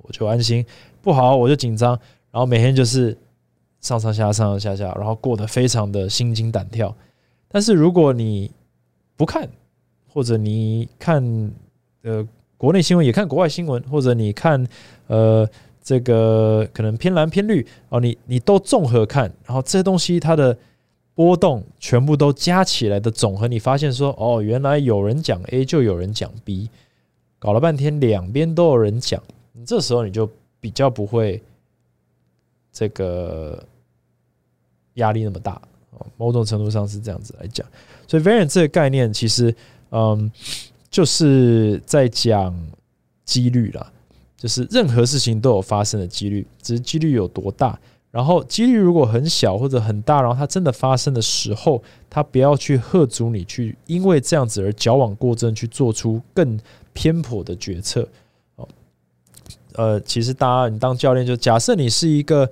[0.00, 0.64] 我就安心；
[1.02, 1.90] 不好，我就紧张。
[2.30, 3.14] 然后每天就是
[3.82, 6.96] 上上下上上下下，然后过得非常的心惊胆跳。
[7.48, 8.50] 但是如果你
[9.16, 9.48] 不看，
[10.08, 11.52] 或者你看
[12.02, 14.66] 呃国内新闻，也看国外新闻，或者你看
[15.06, 15.48] 呃
[15.82, 20.56] 这个可能偏蓝偏绿哦，你你都综合看，然后这些东西它的
[21.14, 26.68] 波动全部都加起来的总和，你发现说哦，原来有人讲 A 就有人讲 B，
[27.38, 30.28] 搞了半天两边都有人讲，你这时候你就
[30.60, 31.42] 比较不会
[32.72, 33.62] 这个
[34.94, 35.60] 压力那么大。
[36.16, 37.66] 某种程度上是这样子来讲，
[38.06, 39.54] 所以 variance 这个概念其实，
[39.90, 40.30] 嗯，
[40.90, 42.54] 就是在讲
[43.24, 43.92] 几率啦，
[44.36, 47.78] 就是任何事情都有发生的几率，只是几率有多大。
[48.10, 56.58] 然后几率如果很小或者很大，然后它真的发生的时候，它不要去喝阻你去，因为这样子而矫枉过正，去做出更
[56.92, 58.08] 偏颇的决策。
[59.74, 62.50] 呃，其实大家你当教练就假设你是一个。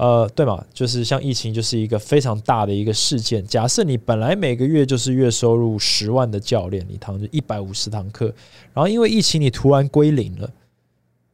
[0.00, 3.46] 呃，对嘛，就是像疫情，就是一个非常大的一个事件。
[3.46, 8.32] 假设你本来每个月就是月收入十万的教练，你堂就一百五十堂课，
[8.72, 10.50] 然后因为疫情你突然归零了，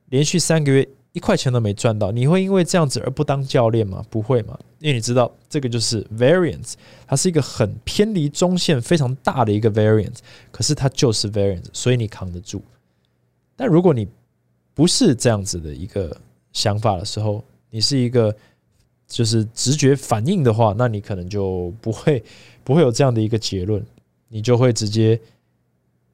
[0.08, 4.04] 连续三个月一块钱都没赚到，你会因为这样子而不当教练吗？
[4.10, 6.72] 不会嘛，因为你知道这个就是 variance，
[7.06, 10.16] 它是一个很偏离中线非常大的一个 variance，
[10.50, 12.60] 可是它就是 variance，所以你扛得住。
[13.54, 14.08] 但如果你
[14.74, 16.16] 不是这样子的一个
[16.52, 18.34] 想法的时候，你是一个
[19.08, 22.22] 就是直觉反应的话，那你可能就不会
[22.64, 23.84] 不会有这样的一个结论，
[24.28, 25.20] 你就会直接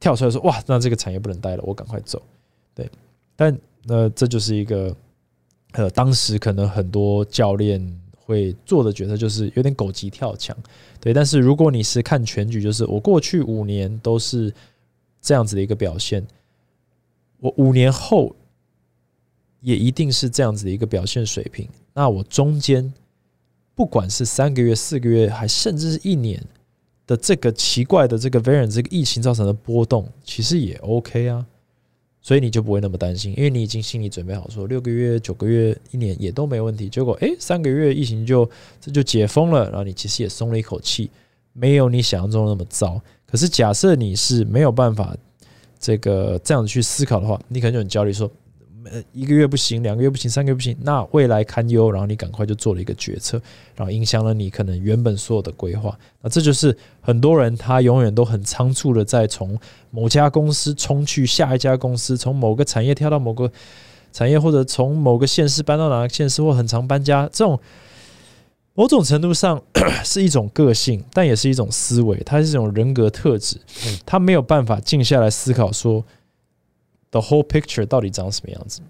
[0.00, 2.22] 跳出来说：“哇，那这个产业不能待了，我赶快走。”
[2.74, 2.90] 对，
[3.37, 3.59] 但。
[3.85, 4.94] 那这就是一个，
[5.72, 10.57] 呃，当时可能很多教练会做的决策，就是有点狗急跳墙，
[11.00, 11.12] 对。
[11.12, 14.55] 但是如果你是看全局，就是我过去五年都是
[15.20, 16.24] 这样子的一个表现，
[17.40, 18.33] 我五年后
[19.62, 21.66] 也一定是这样子的一个表现水平。
[21.94, 22.92] 那我中间
[23.75, 26.42] 不管是三个月、四个月，还甚至是一年
[27.07, 31.46] 的这个奇怪的这个 variant 这个疫情造成的波动，其实也 OK 啊。
[32.20, 36.88] 所以你就不会那么担心，因为你已经心里准备好，说六个月、九个月、一年也都没问题。
[36.88, 38.48] 结果，诶，三个月疫情就
[38.81, 41.11] 这就解封了，然后你其实也松了一口气，
[41.53, 43.01] 没有你想象中那么糟。
[43.27, 45.16] 可是，假设你是没有办法
[45.81, 48.31] 这个这样子去思考的话，你可能就很焦虑，说。
[48.90, 51.90] 呃，一个月不行，两个月不行，三个月不行，那未来堪忧。
[51.90, 53.40] 然后你赶快就做了一个决策，
[53.77, 55.97] 然后影响了你可能原本所有的规划。
[56.21, 59.59] 那这就是很多人他永远都很仓促的在从
[59.90, 63.51] 某家公司冲去下一家公司，从某个产业跳到某个
[64.12, 67.29] 产业，或者从某个县市搬到哪个县市，或很常搬家。
[67.33, 67.59] 这种
[68.75, 69.62] 某种程度上
[70.05, 73.59] 是一种个性，但也是一种思维，它是一种人格特质。
[74.05, 76.05] 他没有办法静下来思考说。
[77.12, 78.81] The whole picture 到底长什么样子？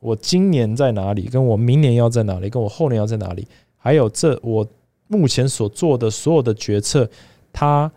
[0.00, 1.28] 我今年在哪里？
[1.28, 2.50] 跟我明年要在哪里？
[2.50, 3.46] 跟我后年要在哪里？
[3.76, 4.66] 还有这我
[5.06, 7.08] 目前所做的所有的决策，
[7.52, 7.90] 它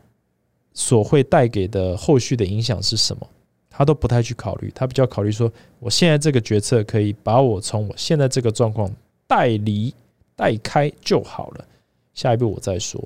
[0.74, 3.28] 所会带给的后续的影响是什么？
[3.70, 8.94] 他都不太去考虑，他比较考虑说，我现在这个决策可以把我从我现在这个状况
[9.26, 9.94] 带离
[10.36, 11.66] 带开就好了，
[12.14, 13.02] 下一步我再说。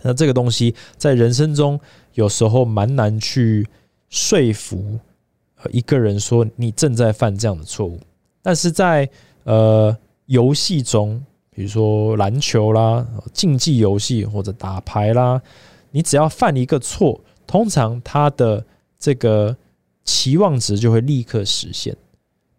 [0.00, 1.78] 那这个东西在人生中
[2.14, 3.66] 有时候蛮难去
[4.08, 4.98] 说服。
[5.70, 7.98] 一个人说你正在犯这样的错误，
[8.42, 9.08] 但是在
[9.44, 15.40] 呃游戏中，比如说篮球啦、竞技游戏或者打牌啦，
[15.90, 18.64] 你只要犯一个错，通常他的
[18.98, 19.56] 这个
[20.04, 21.96] 期望值就会立刻实现。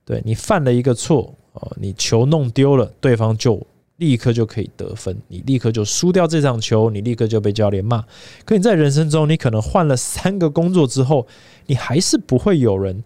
[0.04, 3.66] 对你犯了一个错，哦，你球弄丢了，对方就。
[4.00, 8.04] 立刻就可以得分，你立刻就输掉这场球，你立刻就被教练骂。
[8.46, 11.28] 可你在人生中，你可能换了三个工作之后，
[11.68, 13.04] 你还是不会有人，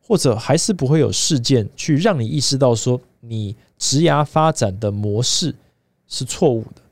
[0.00, 5.54] 或者还是不会有事件去让你意识到说，你职涯发展的模式
[6.08, 6.82] 是错误的，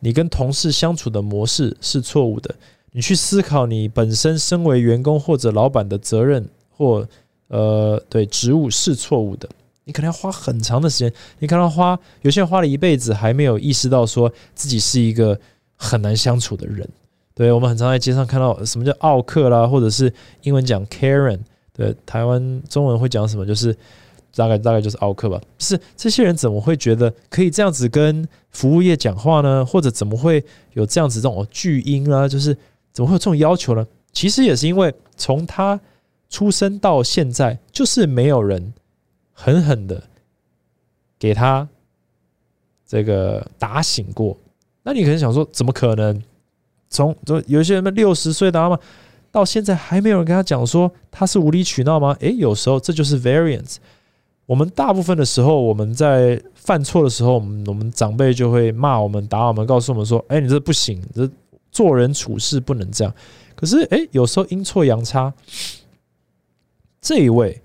[0.00, 2.54] 你跟同事相处的模式是错误的。
[2.90, 7.08] 你去思考你本身身为员工或者老板的责任或
[7.48, 9.48] 呃对职务是错误的。
[9.84, 15.38] 你可能要花很长的时间，你可能花有些人花了一辈子还没有意识到说自己是一个
[15.76, 16.88] 很难相处的人。
[17.34, 21.40] 对我们很常在街上看到什么叫奥克啦，或者是英文讲 Karen，
[21.72, 23.74] 对台湾中文会讲什么，就是
[24.36, 25.40] 大概大概就是奥克吧。
[25.58, 29.64] 是这些人怎么会觉得可以这样子跟服务业讲话呢？
[29.64, 32.28] 或者怎么会有这样子这种巨婴啊？
[32.28, 32.56] 就是
[32.92, 33.84] 怎么会有这种要求呢？
[34.12, 35.80] 其实也是因为从他
[36.28, 38.74] 出生到现在，就是没有人。
[39.42, 40.02] 狠狠的
[41.18, 41.68] 给他
[42.86, 44.36] 这个打醒过，
[44.84, 46.22] 那你可能想说，怎么可能？
[46.88, 48.78] 从就有些人六十岁的嘛，
[49.30, 52.14] 到现在还没有人跟他讲说他是无理取闹吗？
[52.20, 53.76] 诶，有时候这就是 variance。
[54.44, 61.26] 我们大部分的时候，我们在犯错的时候，我们我们长辈就会骂我们、打我们，告诉我们说：“哎，你这不行，这
[61.70, 63.14] 做人处事不能这样。”
[63.56, 65.32] 可是，诶，有时候阴错阳差，
[67.00, 67.62] 这一位。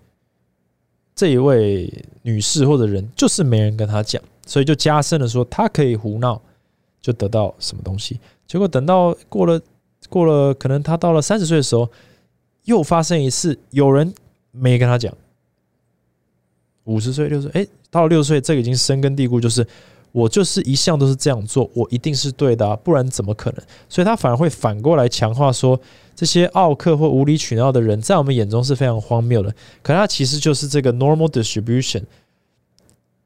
[1.17, 6.41] 这一位女士或者人就是没人跟她讲，所以就加深了说她可以胡闹，
[7.01, 8.19] 就得到什么东西。
[8.47, 9.59] 结果等到过了
[10.07, 11.89] 过了，可能她到了三十岁的时候，
[12.63, 14.13] 又发生一次，有人
[14.51, 15.13] 没跟她讲。
[16.85, 19.67] 五十岁、六十，哎，到了六十岁，这个已经深根蒂固，就是。
[20.13, 23.63] 我就是一向都是这样做，我一定是对的，不然怎么可能？
[23.87, 25.79] 所以他反而会反过来强化说，
[26.17, 29.53] 这些奥克或无理取闹的人，在我们眼中是非常荒谬的。
[29.83, 32.01] 可他其实就是这个 normal distribution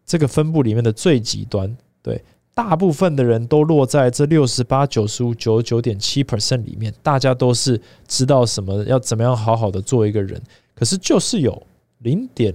[0.06, 1.76] 这个分布里面的最极端。
[2.04, 2.22] 对，
[2.54, 10.42] 大部分的人都落在这六十八、九十五、九十九点七 percent 里面，大家都是知道什么要怎么样好好的做一个人，
[10.76, 11.66] 可是就是有
[12.00, 12.54] 零点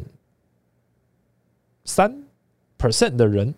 [1.84, 2.14] 三
[2.78, 3.54] percent 的人。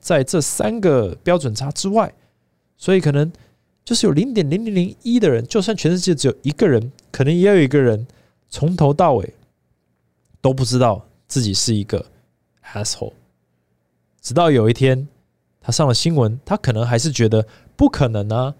[0.00, 2.12] 在这三个标准差之外，
[2.76, 3.32] 所以可能
[3.84, 8.06] 就是有零点零零零一的人，就算全世界只有一个人，可能也有一个人
[8.48, 9.34] 从头到尾
[10.40, 12.04] 都不知道自己是一个
[12.72, 13.12] asshole。
[14.20, 15.08] 直到有一天，
[15.60, 17.44] 他上了新闻，他可能还是觉得
[17.76, 18.54] 不可能啊！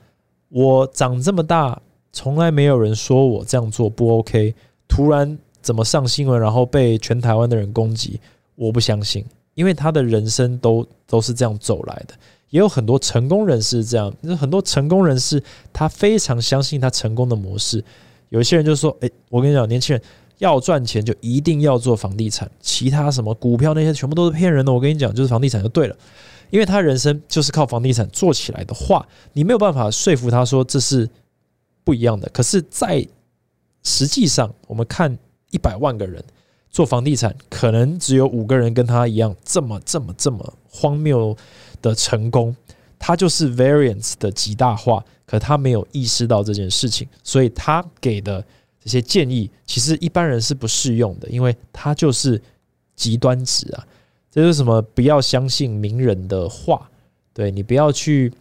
[0.49, 1.81] 我长这么大，
[2.13, 4.55] 从来没有人说我这样做不 OK。
[4.89, 8.21] 突然怎么上新闻，然后被全台湾的人攻击？
[8.57, 12.15] 我不相信，因为他的人生都都是这样走来的。
[12.53, 15.43] 也有很多成功人士这样，很多成功人士
[15.73, 17.85] 他非常相信他成功的模式。
[18.29, 20.03] 有些人就说：“诶，我跟你讲，年轻人。”
[20.39, 24.73] 要赚钱就一定要做房地产，其他什么股票那些全部都是骗人的。
[24.73, 25.97] 我跟你讲，就是房地产就对了，
[26.51, 31.09] 因为他人生就是靠房地产做起来的话，你没有办法说服他说这是
[31.85, 32.29] 不一样的。
[32.33, 33.07] 可是，在
[33.85, 35.17] 实际上，我们看
[35.53, 36.21] 一百万个人
[36.71, 41.37] 做房地产，可能只有五个人跟他一样这么这么这么荒谬
[41.83, 42.57] 的成功。
[42.99, 48.43] 他就是 variance 的极大化，可他没有意识到这件事情，所以他给的。
[48.85, 52.43] 这些建议其实一般人是不适用的，因为他就是
[52.97, 53.87] 极端值啊。
[54.29, 54.83] 这就是什么？
[54.83, 56.91] 不要相信名人的话，
[57.33, 58.33] 对你不要去。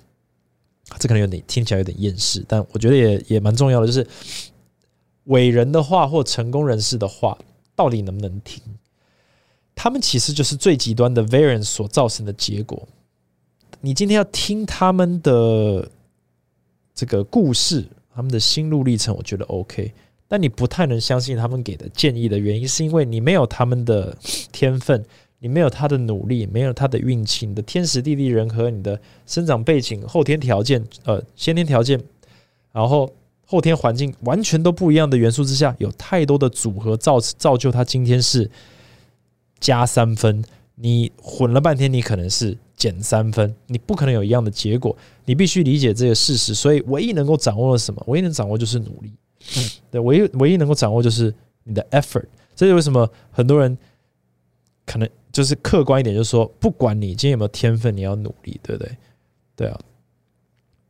[0.98, 4.08] 这可能有点听起来有点厌世，但我觉得也也蛮重要的，就是
[5.26, 7.38] 伟人的话或成功人士的话，
[7.76, 8.64] 到底能不能听？
[9.76, 12.88] 他们其实就是最极端的 variance 所造成的结果。
[13.82, 15.90] 你今天要听他们的
[16.94, 19.92] 这个故事，他们的心路历程，我觉得 OK。
[20.28, 24.16] 但你不太能相信他们给的建议的原因，是因为你没有他们的
[24.52, 25.04] 天分，
[25.40, 32.00] 你没有他的努力，没有他的运气，你的天时地利人和，你的生长背景、后天条件、呃先天条件，
[32.72, 33.12] 然后
[33.46, 38.50] 后天环境完全都不一样的元素之下，有太多的组合造造就他今天是
[39.60, 40.42] 加三分，
[40.76, 46.56] 你混了半天，你可能是减三分，你不可能有一样的结果，你必须理解这个事实。
[46.56, 48.04] 所以，唯一能够掌握的什么？
[48.08, 49.14] 唯一能掌握就是努力。
[49.92, 51.32] 对，唯一唯一能够掌握就是
[51.64, 52.26] 你的 effort。
[52.56, 53.78] 这是为什么很多人
[54.84, 58.98] 可能就是客观一点，就是说，不管你今天有没有天分，你要努力，对不对？
[59.56, 59.80] 对啊。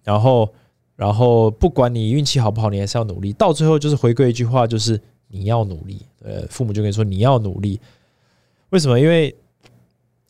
[0.06, 0.50] 然后，
[0.96, 3.34] 然后不管你运气好不好，你还是要努力。
[3.34, 6.02] 到最后就是回归一句话，就是你要努力。
[6.24, 7.82] 呃，父母就跟你说你要努力。
[8.70, 8.98] 为什么？
[8.98, 9.36] 因为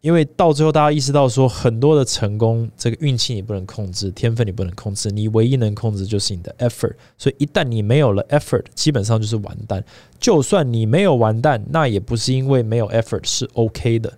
[0.02, 6.94] 因为到最后，大家意识到说，很多的成功，这个运气你不能控制，天分你不能控制，你唯一能控制就是你的 effort。
[7.20, 9.84] 所以一旦你没有了 effort，基本上就是完蛋。
[10.20, 14.12] 就算你没有完蛋，那也不是因为没有 effort 是 OK 的。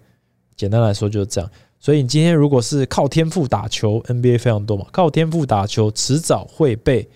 [0.55, 1.51] 简单来说就是这样。
[1.81, 7.09] 所以你今天如果是靠天赋打球，NBA 非常多嘛，靠天赋打球，迟早会被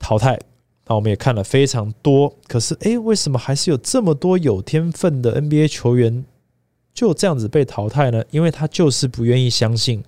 [0.00, 0.36] 淘汰。
[0.88, 6.24] 那我们也看了非常多，可是诶，为什么还是有这么多有天分的 NBA 球员？
[7.00, 8.22] 就这样子被淘汰呢？
[8.30, 10.04] 因为他就是不愿意相信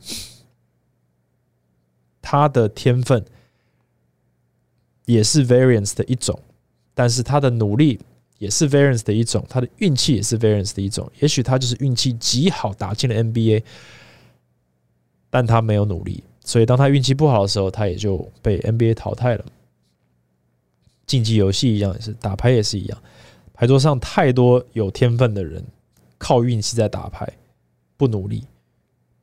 [2.21, 3.25] 他的天分
[5.07, 6.39] 也是 variance 的一种，
[6.93, 7.99] 但是他的努力
[8.37, 11.11] 也是 variance 的一种，他的运气也是 variance 的一种。
[11.19, 13.63] 也许他就是运气极好打进了 NBA，
[15.31, 19.45] 但他没有努力，所以当他运气不好的时候，他也就被 NBA 淘汰了。
[21.07, 23.03] 竞技游戏一样也是，打牌也是一样，
[23.55, 25.65] 牌桌上太多有天分的人。
[26.23, 27.29] 靠运气在打牌，
[27.97, 28.45] 不努力。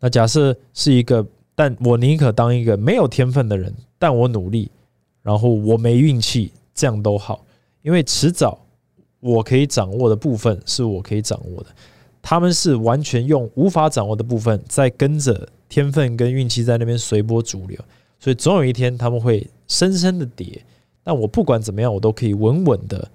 [0.01, 1.25] 那假设是一个，
[1.55, 4.69] 但我宁可当一个没有天分的人，但我努力，
[5.21, 7.45] 然后我没运气，这样都好。
[7.83, 8.59] 因为迟早
[9.21, 11.67] 我可以掌握的部分是我可以掌握的，
[12.21, 17.79] 他们是完全用无法掌握的部分在跟着天分跟运气在那边随波逐流，
[18.19, 20.61] 所以总有一天他们会深深的跌。
[21.01, 23.09] 但我不管怎么样，我都可以稳稳的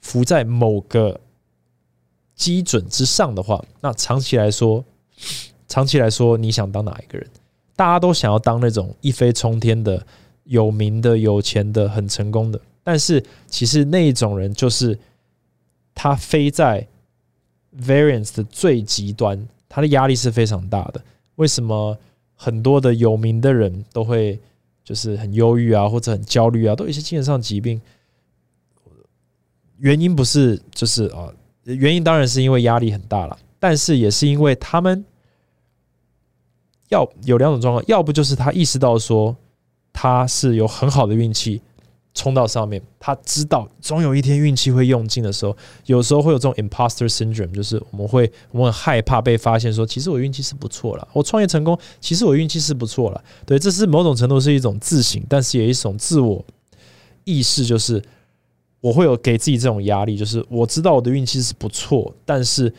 [0.00, 1.20] 浮在某个。
[2.40, 4.82] 基准之上的话，那长期来说，
[5.68, 7.28] 长期来说，你想当哪一个人？
[7.76, 10.02] 大家都想要当那种一飞冲天的、
[10.44, 12.58] 有名的、有钱的、很成功的。
[12.82, 14.98] 但是，其实那一种人就是
[15.94, 16.86] 他飞在
[17.82, 21.04] variance 的最极端，他的压力是非常大的。
[21.34, 21.94] 为什么
[22.34, 24.40] 很多的有名的人都会
[24.82, 27.78] 就是很忧郁啊，或者很焦虑啊，都有一些精神上疾病？
[29.76, 31.30] 原因不是就是啊。
[31.74, 35.04] 原因当然是因为压力很大了，但是也是因为他们
[36.88, 39.36] 要有两种状况，要不就是他意识到说
[39.92, 41.60] 他是有很好的运气
[42.14, 45.56] 冲到上面，他知道总有一天运气会用尽的时候，
[45.86, 53.22] 有时候会有这种 imposter syndrome，就是我们会我们很害怕被发现说，其实我运气是不错了，我创业成功，其实我运气是不错了。
[53.46, 56.44] 对，这是某种程度是一种自省，但是也一种自我
[57.24, 58.02] 意识，就是。
[58.80, 62.72] 我会有给自己这种压力，就是我知道我的运气是不错，但是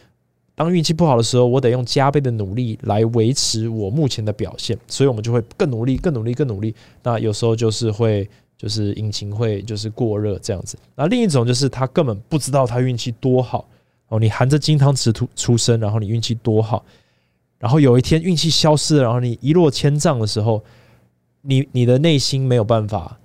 [0.55, 6.73] 当运气不好的时候，我得用加倍的努力来维持我目前的表现，所以我们就会更努力、更努力、更努力。
[7.03, 10.77] 那有时候就是会，就是引擎会就是过热这样子。
[10.95, 13.67] 那另一种就是他根本不知道他运气多好，
[14.09, 16.83] 哦，你含着金汤匙出出生，然后你运气多好，
[17.57, 20.63] 然后有一天运气消失了，然后你一落千丈的时候，
[21.41, 23.19] 你你的内心没有办法，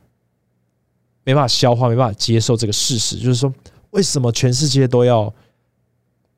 [1.27, 3.53] 没办法消化，没办法接受这个事实，就是说，
[3.91, 5.31] 为什么全世界都要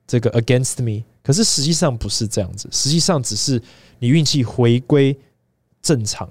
[0.05, 1.05] 这个 against me？
[1.22, 3.62] 可是实际上不是这样子，实际上只是
[4.01, 5.16] 你运气回归
[5.80, 6.28] 正常，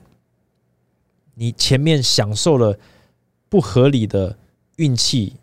[1.35, 2.77] 你前面享受了
[3.47, 4.35] 不合理的
[4.75, 5.33] 运气。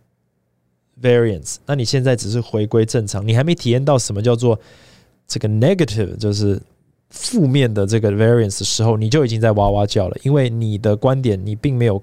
[1.02, 4.58] variance，那你现在只是回归正常，你还没体验到什么叫做
[5.26, 6.62] 这个 negative，就是
[7.10, 12.00] 负面的这个 variance 的时候，你就已经在哇哇叫了，因为你的观点你并没有，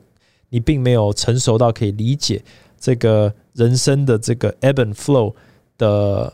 [0.52, 2.40] 你并没有成熟到可以理解
[2.80, 5.34] 这个人生的这个 ebb and flow
[5.80, 6.32] 的，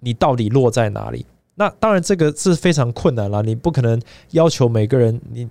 [0.00, 1.24] 你到底落在哪里？
[1.54, 3.98] 那当然这个是非常困难了，你不可能
[4.32, 5.48] 要求每个人，你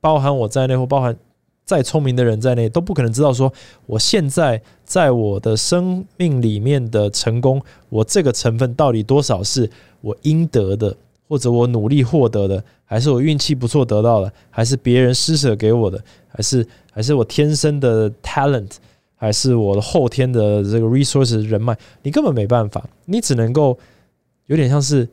[0.00, 1.16] 包含我在内或包含。
[1.64, 3.52] 再聪明的人在内都不可能知道说，
[3.84, 7.60] 我现在在我的生命里面的成功，
[7.90, 10.96] 我这个成分到底多少是我应得的，
[11.28, 18.72] 或者我努力获得的，还是我运气不错得到的，还是别人施舍给我的，还是还是我天生的 talent，
[19.16, 23.78] 还是我的后天的这个 resources 人脉，你根本没办法，你只能够
[24.46, 25.08] 有点像是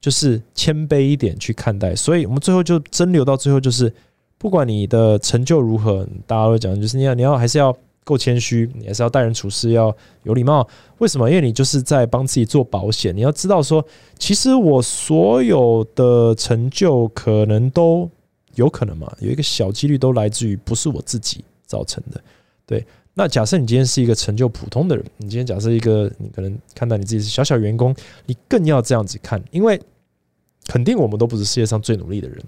[0.00, 3.92] 就是谦卑一点去看待，所以我们最后就真留到最后就是。
[4.40, 9.92] 不管你的成就如何，大家都讲，就是你要你要还是要够谦虚，你还是要待人处事要
[10.22, 10.64] 有礼貌。
[10.98, 11.28] 为什么？
[11.28, 13.12] 因为你就是在帮自己做保险。
[13.16, 13.84] 你要知道说，
[14.16, 18.08] 其实我所有的成就可能都
[18.58, 22.20] 有可能嘛，有一个小几率都来自于不是我自己造成的。
[22.66, 22.84] 对，
[23.14, 27.94] 那假设你今天是一个成就普通的人，你今天假设一个你可能看到你自己是小小员工，
[28.26, 29.80] 你更要这样子看，因为
[30.66, 32.44] 肯定我们都不是世界上最努力的人。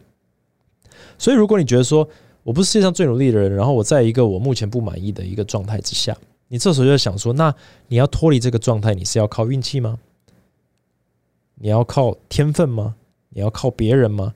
[1.16, 2.06] 所以，如果你觉得说
[2.42, 6.16] 我不是世界上最努力的人，然后我在一个我目前不满意的一个状态之下，
[6.48, 7.54] 你这时候就在想说，那
[7.88, 9.98] 你要脱离这个状态，你是要靠运气吗？
[11.54, 12.96] 你要靠天分吗？
[13.28, 14.34] 你要靠别人吗？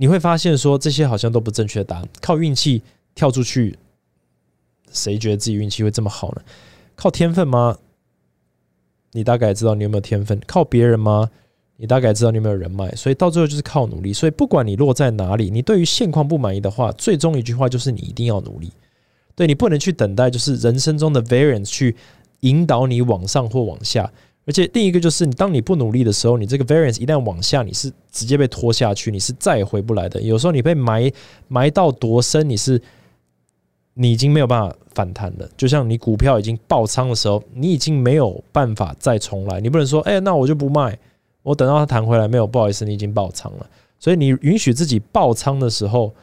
[0.00, 2.08] 你会发现说这些好像都不正确的答案。
[2.20, 2.82] 靠运气
[3.16, 3.76] 跳出去，
[4.92, 6.42] 谁觉得自己运气会这么好呢？
[6.94, 7.76] 靠天分吗？
[9.12, 10.40] 你大概知道你有没有天分？
[10.46, 11.28] 靠别人吗？
[11.76, 14.12] 你大概知道你有没有人脉，所以到最后就是靠努力。
[14.12, 18.70] 所以不管你落在哪里，你对于现况不满意的话，最终一句话就是你一定要努力。
[19.34, 21.96] 对你不能去等待，就是人生中的 variance 去
[22.40, 24.12] 引导你往上或往下。
[24.48, 30.18] 而且另一个就是，你当你不努力的时候，你这个 variance 一旦往下，你是直接被拖下去，你是再也回不来的。
[30.22, 31.12] 有时候你被埋
[31.48, 32.80] 埋到多深，你是
[33.92, 35.46] 你已经没有办法反弹了。
[35.54, 39.60] 就像你股票已经爆仓的时候，你已经没有办法再重来。
[39.60, 40.98] 你不能说，哎，那我就不卖。
[41.42, 42.46] 我等到它弹回来没有？
[42.46, 43.68] 不好意思，你已经爆仓了。
[44.00, 46.14] 所以你允许自己爆仓的时候，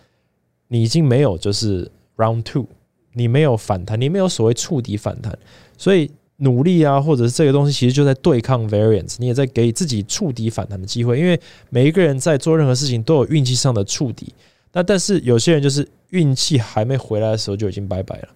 [0.69, 2.65] 你已经没有就是 round two，
[3.13, 5.37] 你没有反弹，你没有所谓触底反弹。
[5.77, 11.19] 所以努力啊，或者是这个东西，其实就在对抗 variance，你也在给自己触底反弹的机会。
[11.19, 14.33] 因为每一个人在做任何事情都有运气上的触底，
[14.71, 18.29] 那但是有些人就是运气还没回来的时候就已经拜拜了。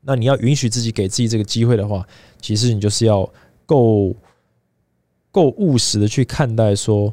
[0.00, 2.06] 那你要允许自己给自己这个机会的话，
[2.40, 3.28] 其实你就是要
[3.66, 4.14] 够。
[5.34, 7.10] 够务实的去看待，说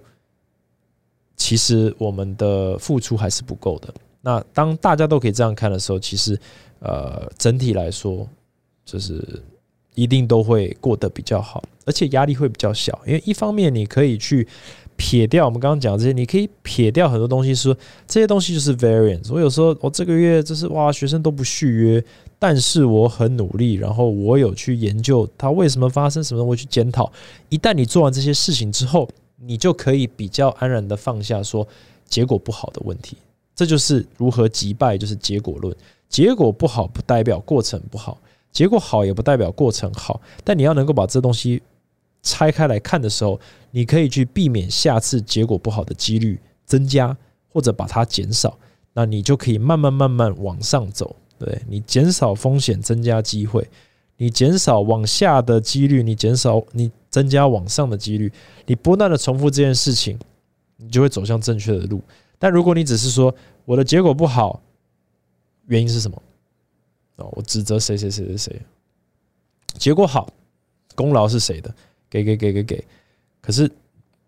[1.37, 3.93] 其实我们的付出还是不够的。
[4.19, 6.37] 那当大家都可以这样看的时候，其实
[6.79, 8.27] 呃，整体来说
[8.83, 9.25] 就是
[9.95, 12.97] 一定都会过得比较好，而且压力会比较小。
[13.05, 14.47] 因为一方面你可以去
[14.95, 17.75] 撇掉我们刚刚讲这些，你可以撇掉很多东西，说
[18.07, 19.31] 这些东西就是 variance。
[19.33, 22.03] 我有时候我这个月就是哇，学生都不续约。
[22.41, 27.11] 但是我很努力，然后我有去研究它为什么发生什么，我去检讨。
[27.49, 29.09] 一旦你做完这些事情之后，
[29.41, 31.67] 你就可以比较安然的放下说
[32.05, 33.17] 结果不好的问题。
[33.53, 35.75] 这就是如何击败，就是结果论。
[36.07, 38.17] 结果不好不代表过程不好，
[38.51, 40.21] 结果好也不代表过程好。
[40.43, 41.61] 但你要能够把这东西
[42.21, 43.39] 拆开来看的时候，
[43.71, 47.15] 你可以去避免下次结果不好的几率增加，
[47.47, 48.57] 或者把它减少。
[48.93, 51.15] 那你就可以慢慢慢慢往上走。
[51.37, 53.63] 对你减少风险，增加机会；
[54.17, 58.29] 你减少往下的几率，你减少你增加往上的几率。
[58.65, 60.19] 你不断的重复这件事情，
[60.75, 62.01] 你就会走向正确的路。
[62.37, 63.33] 但如果你只是说
[63.63, 64.61] 我的结果不好，
[65.67, 66.21] 原因是什么？
[67.19, 68.61] 哦，我指责谁谁谁谁谁，
[69.77, 70.27] 结果好，
[70.95, 71.73] 功劳是谁的？
[72.09, 72.83] 给给给给给。
[73.41, 73.69] 可是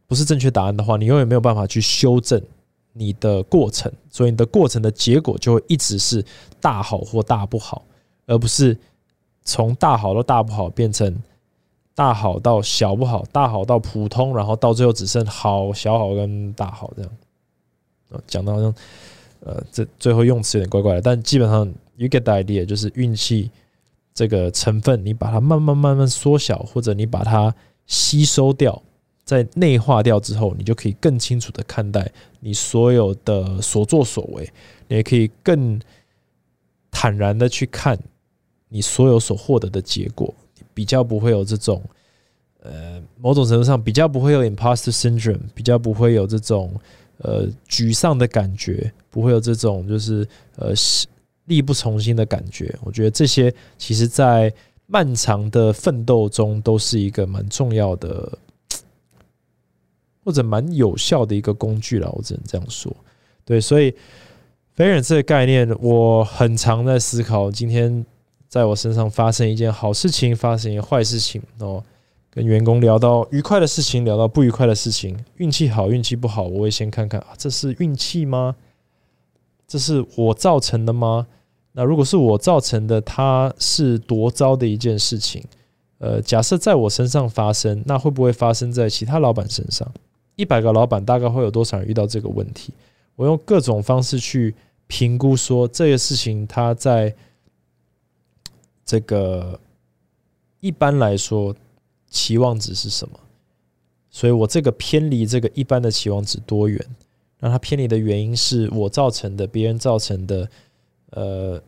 [0.08, 2.42] 不是正确答案的话，你永远没有办法去修正。
[2.94, 6.22] 你的过程，所以你的过程的结果就会一直是
[6.60, 7.86] 大好或大不好，
[8.26, 8.78] 而不是
[9.46, 11.18] 从大好到大不好变成
[11.96, 17.12] 大好到小不好，大好到普通，然后到最后只剩好、小好跟大好这样。
[18.28, 18.76] 讲的好像
[19.40, 23.50] 呃，这最后用词有点怪怪的，但基本上 you get the idea，就是运气
[24.14, 27.54] 这个成分，你把它慢慢慢慢缩小，或者你把它
[27.88, 28.82] 吸收掉，
[29.24, 34.50] 在内化掉之后，你就可以更清楚的看待你所有的所作所为，
[34.88, 35.80] 你也可以更
[36.90, 37.98] 坦然的去看
[38.70, 40.34] 你所有所获得的结果，
[40.74, 41.82] 比较不会有这种。
[42.64, 46.72] 呃，某种程度上比较不会有 imposter syndrome，比较不会有这种
[47.18, 50.24] 呃沮丧的感觉，不会有这种就是
[50.58, 50.72] 呃
[51.52, 52.74] 力不从心的感觉。
[52.82, 54.52] 我觉得这些其实，在
[54.88, 58.38] 漫长的奋斗中，都是一个蛮重要的，
[60.24, 62.10] 或者蛮有效的一个工具了。
[62.14, 62.96] 我只能这样说。
[63.44, 63.94] 对，所以
[64.78, 67.52] variance 这个概念，我很常在思考。
[67.52, 68.06] 今天
[68.48, 71.84] 在我身上发生一件好事情，发生一件坏事情哦。
[72.34, 78.56] 跟员工聊到愉快的事情，聊到不愉快的事情，运气好，运气不好，我会先看看啊，这是运气吗？
[79.68, 81.28] 这是我造成的吗？
[81.74, 85.44] 那如果是我造成的，它是多糟的一件事情。
[86.00, 89.92] 呃，假设在我身上发生，那会不会发生在其他老板身上？
[90.36, 92.74] 一百个老板大概会有多少人遇到这个问题？
[93.16, 94.56] 我用各种方式去
[94.88, 97.16] 评估，说这个事情它在
[98.86, 99.60] 这个
[100.60, 101.56] 一般来说。
[102.14, 103.18] 期望值是什么？
[104.10, 106.86] 所以我这个偏离这个一般的期望值多远？
[107.40, 110.50] 那它偏离的原因是我造成的，别人造成的，
[111.12, 111.62] 呃，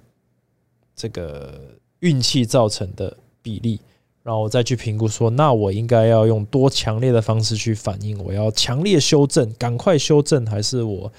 [0.95, 1.53] 这个
[1.99, 3.79] 运气造成的比例，
[4.23, 8.21] 然后我再去评估说，那我应该要用多强烈的方式去反应？
[8.23, 11.11] 我要强烈修正，赶快修正，还是我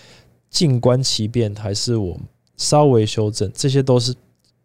[0.50, 2.18] 静观其变，还是我
[2.56, 3.50] 稍微修正？
[3.54, 4.14] 这些都是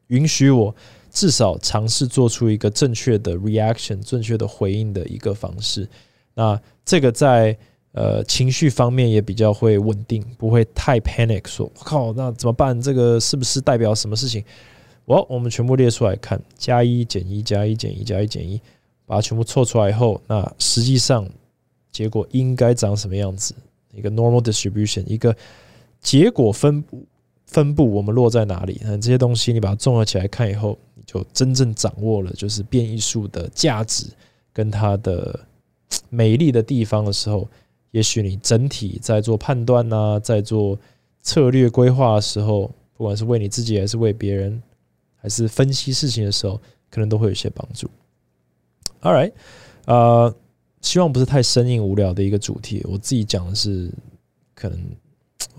[0.07, 0.75] 允许我。
[1.11, 5.89] 至少尝试做出一个正确的 reaction，正确的回应的一个方式。
[6.35, 7.57] 那这个在
[7.99, 11.45] 呃情绪方面也比较会稳定，不会太 panic。
[11.49, 12.81] 说我靠，那怎么办？
[12.81, 14.41] 这个是不是代表什么事情？
[15.03, 18.61] 我我们全部列出来看，加一减一加一减一加一减一，
[19.05, 21.27] 把它全部凑出来以后，那实际上
[21.91, 23.53] 结果应该长什么样子？
[23.93, 25.35] 一个 normal distribution，一个
[25.99, 27.03] 结果分布
[27.45, 28.79] 分布我们落在哪里？
[28.83, 30.77] 那这些东西你把它综合起来看以后。
[30.95, 34.05] 你就真正掌握了就是变异数的价值
[34.53, 35.39] 跟它的
[36.09, 37.49] 美丽的地方的时候，
[37.91, 40.77] 也许你整体在做判断呐，在做
[41.21, 44.61] 策略规划的时候，不管是为你自己还是为别人，
[45.15, 46.59] 还是分析事情的时候，
[46.89, 47.89] 可能都会有些帮助。
[49.01, 49.31] All right，
[49.85, 50.35] 呃，
[50.81, 53.91] 希望不是太生硬无聊的一个主题，我自己讲的是
[54.53, 54.79] 可能。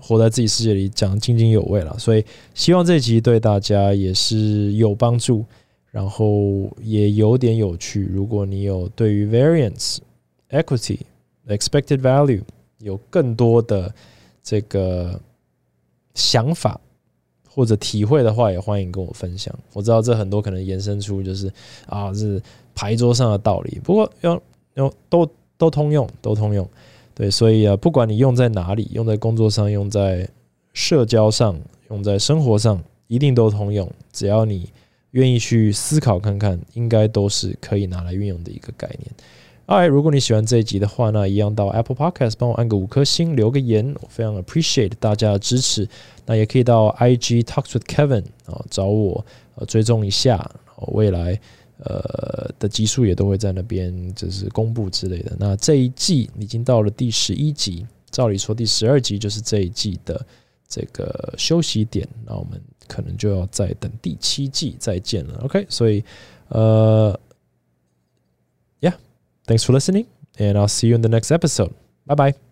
[0.03, 2.25] 活在自己世界里讲津津有味了，所以
[2.55, 5.45] 希望这集对大家也是有帮助，
[5.91, 8.03] 然后也有点有趣。
[8.11, 9.97] 如果你有对于 variance、
[10.49, 10.99] equity、
[11.55, 12.41] expected value
[12.79, 13.93] 有更多的
[14.41, 15.19] 这个
[16.15, 16.79] 想法
[17.47, 19.53] 或者体会的话，也欢迎跟我分享。
[19.73, 21.51] 我知道这很多可能延伸出就是
[21.85, 22.41] 啊，是
[22.73, 24.41] 牌桌上的道理，不过要
[24.75, 26.67] 要都都通用，都通用。
[27.13, 30.27] 对，所以啊，不管你用在哪里，用在工作上，用在
[30.73, 33.87] 社交上，用在生活上，一定都通用。
[34.13, 34.71] 只要你
[35.11, 39.11] 愿意去思考看看，应该都是可以拿来运用的一个概念。
[39.67, 45.87] 哎，如果你喜欢这一集的话，那一样到 Apple Podcast 帮我按个五颗星，留个言，我非常 appreciate 大家的支持。
[46.25, 50.49] 那也可以到 IG Talks with Kevin 啊找我呃追踪一下，
[50.87, 51.39] 未来。
[51.83, 55.35] 呃的集数也都会在那边就是公布之类的。
[55.39, 60.23] 那这一季已经到了第十一集，照理说第十二集就是这一季的
[60.67, 65.39] 这个休息点，那我们可能就要再等第七季再见了。
[65.43, 66.03] OK，所以
[66.49, 67.19] 呃
[69.51, 70.07] ，Yeah，thanks for listening,
[70.39, 71.73] and I'll see you in the next episode.
[72.05, 72.50] Bye bye.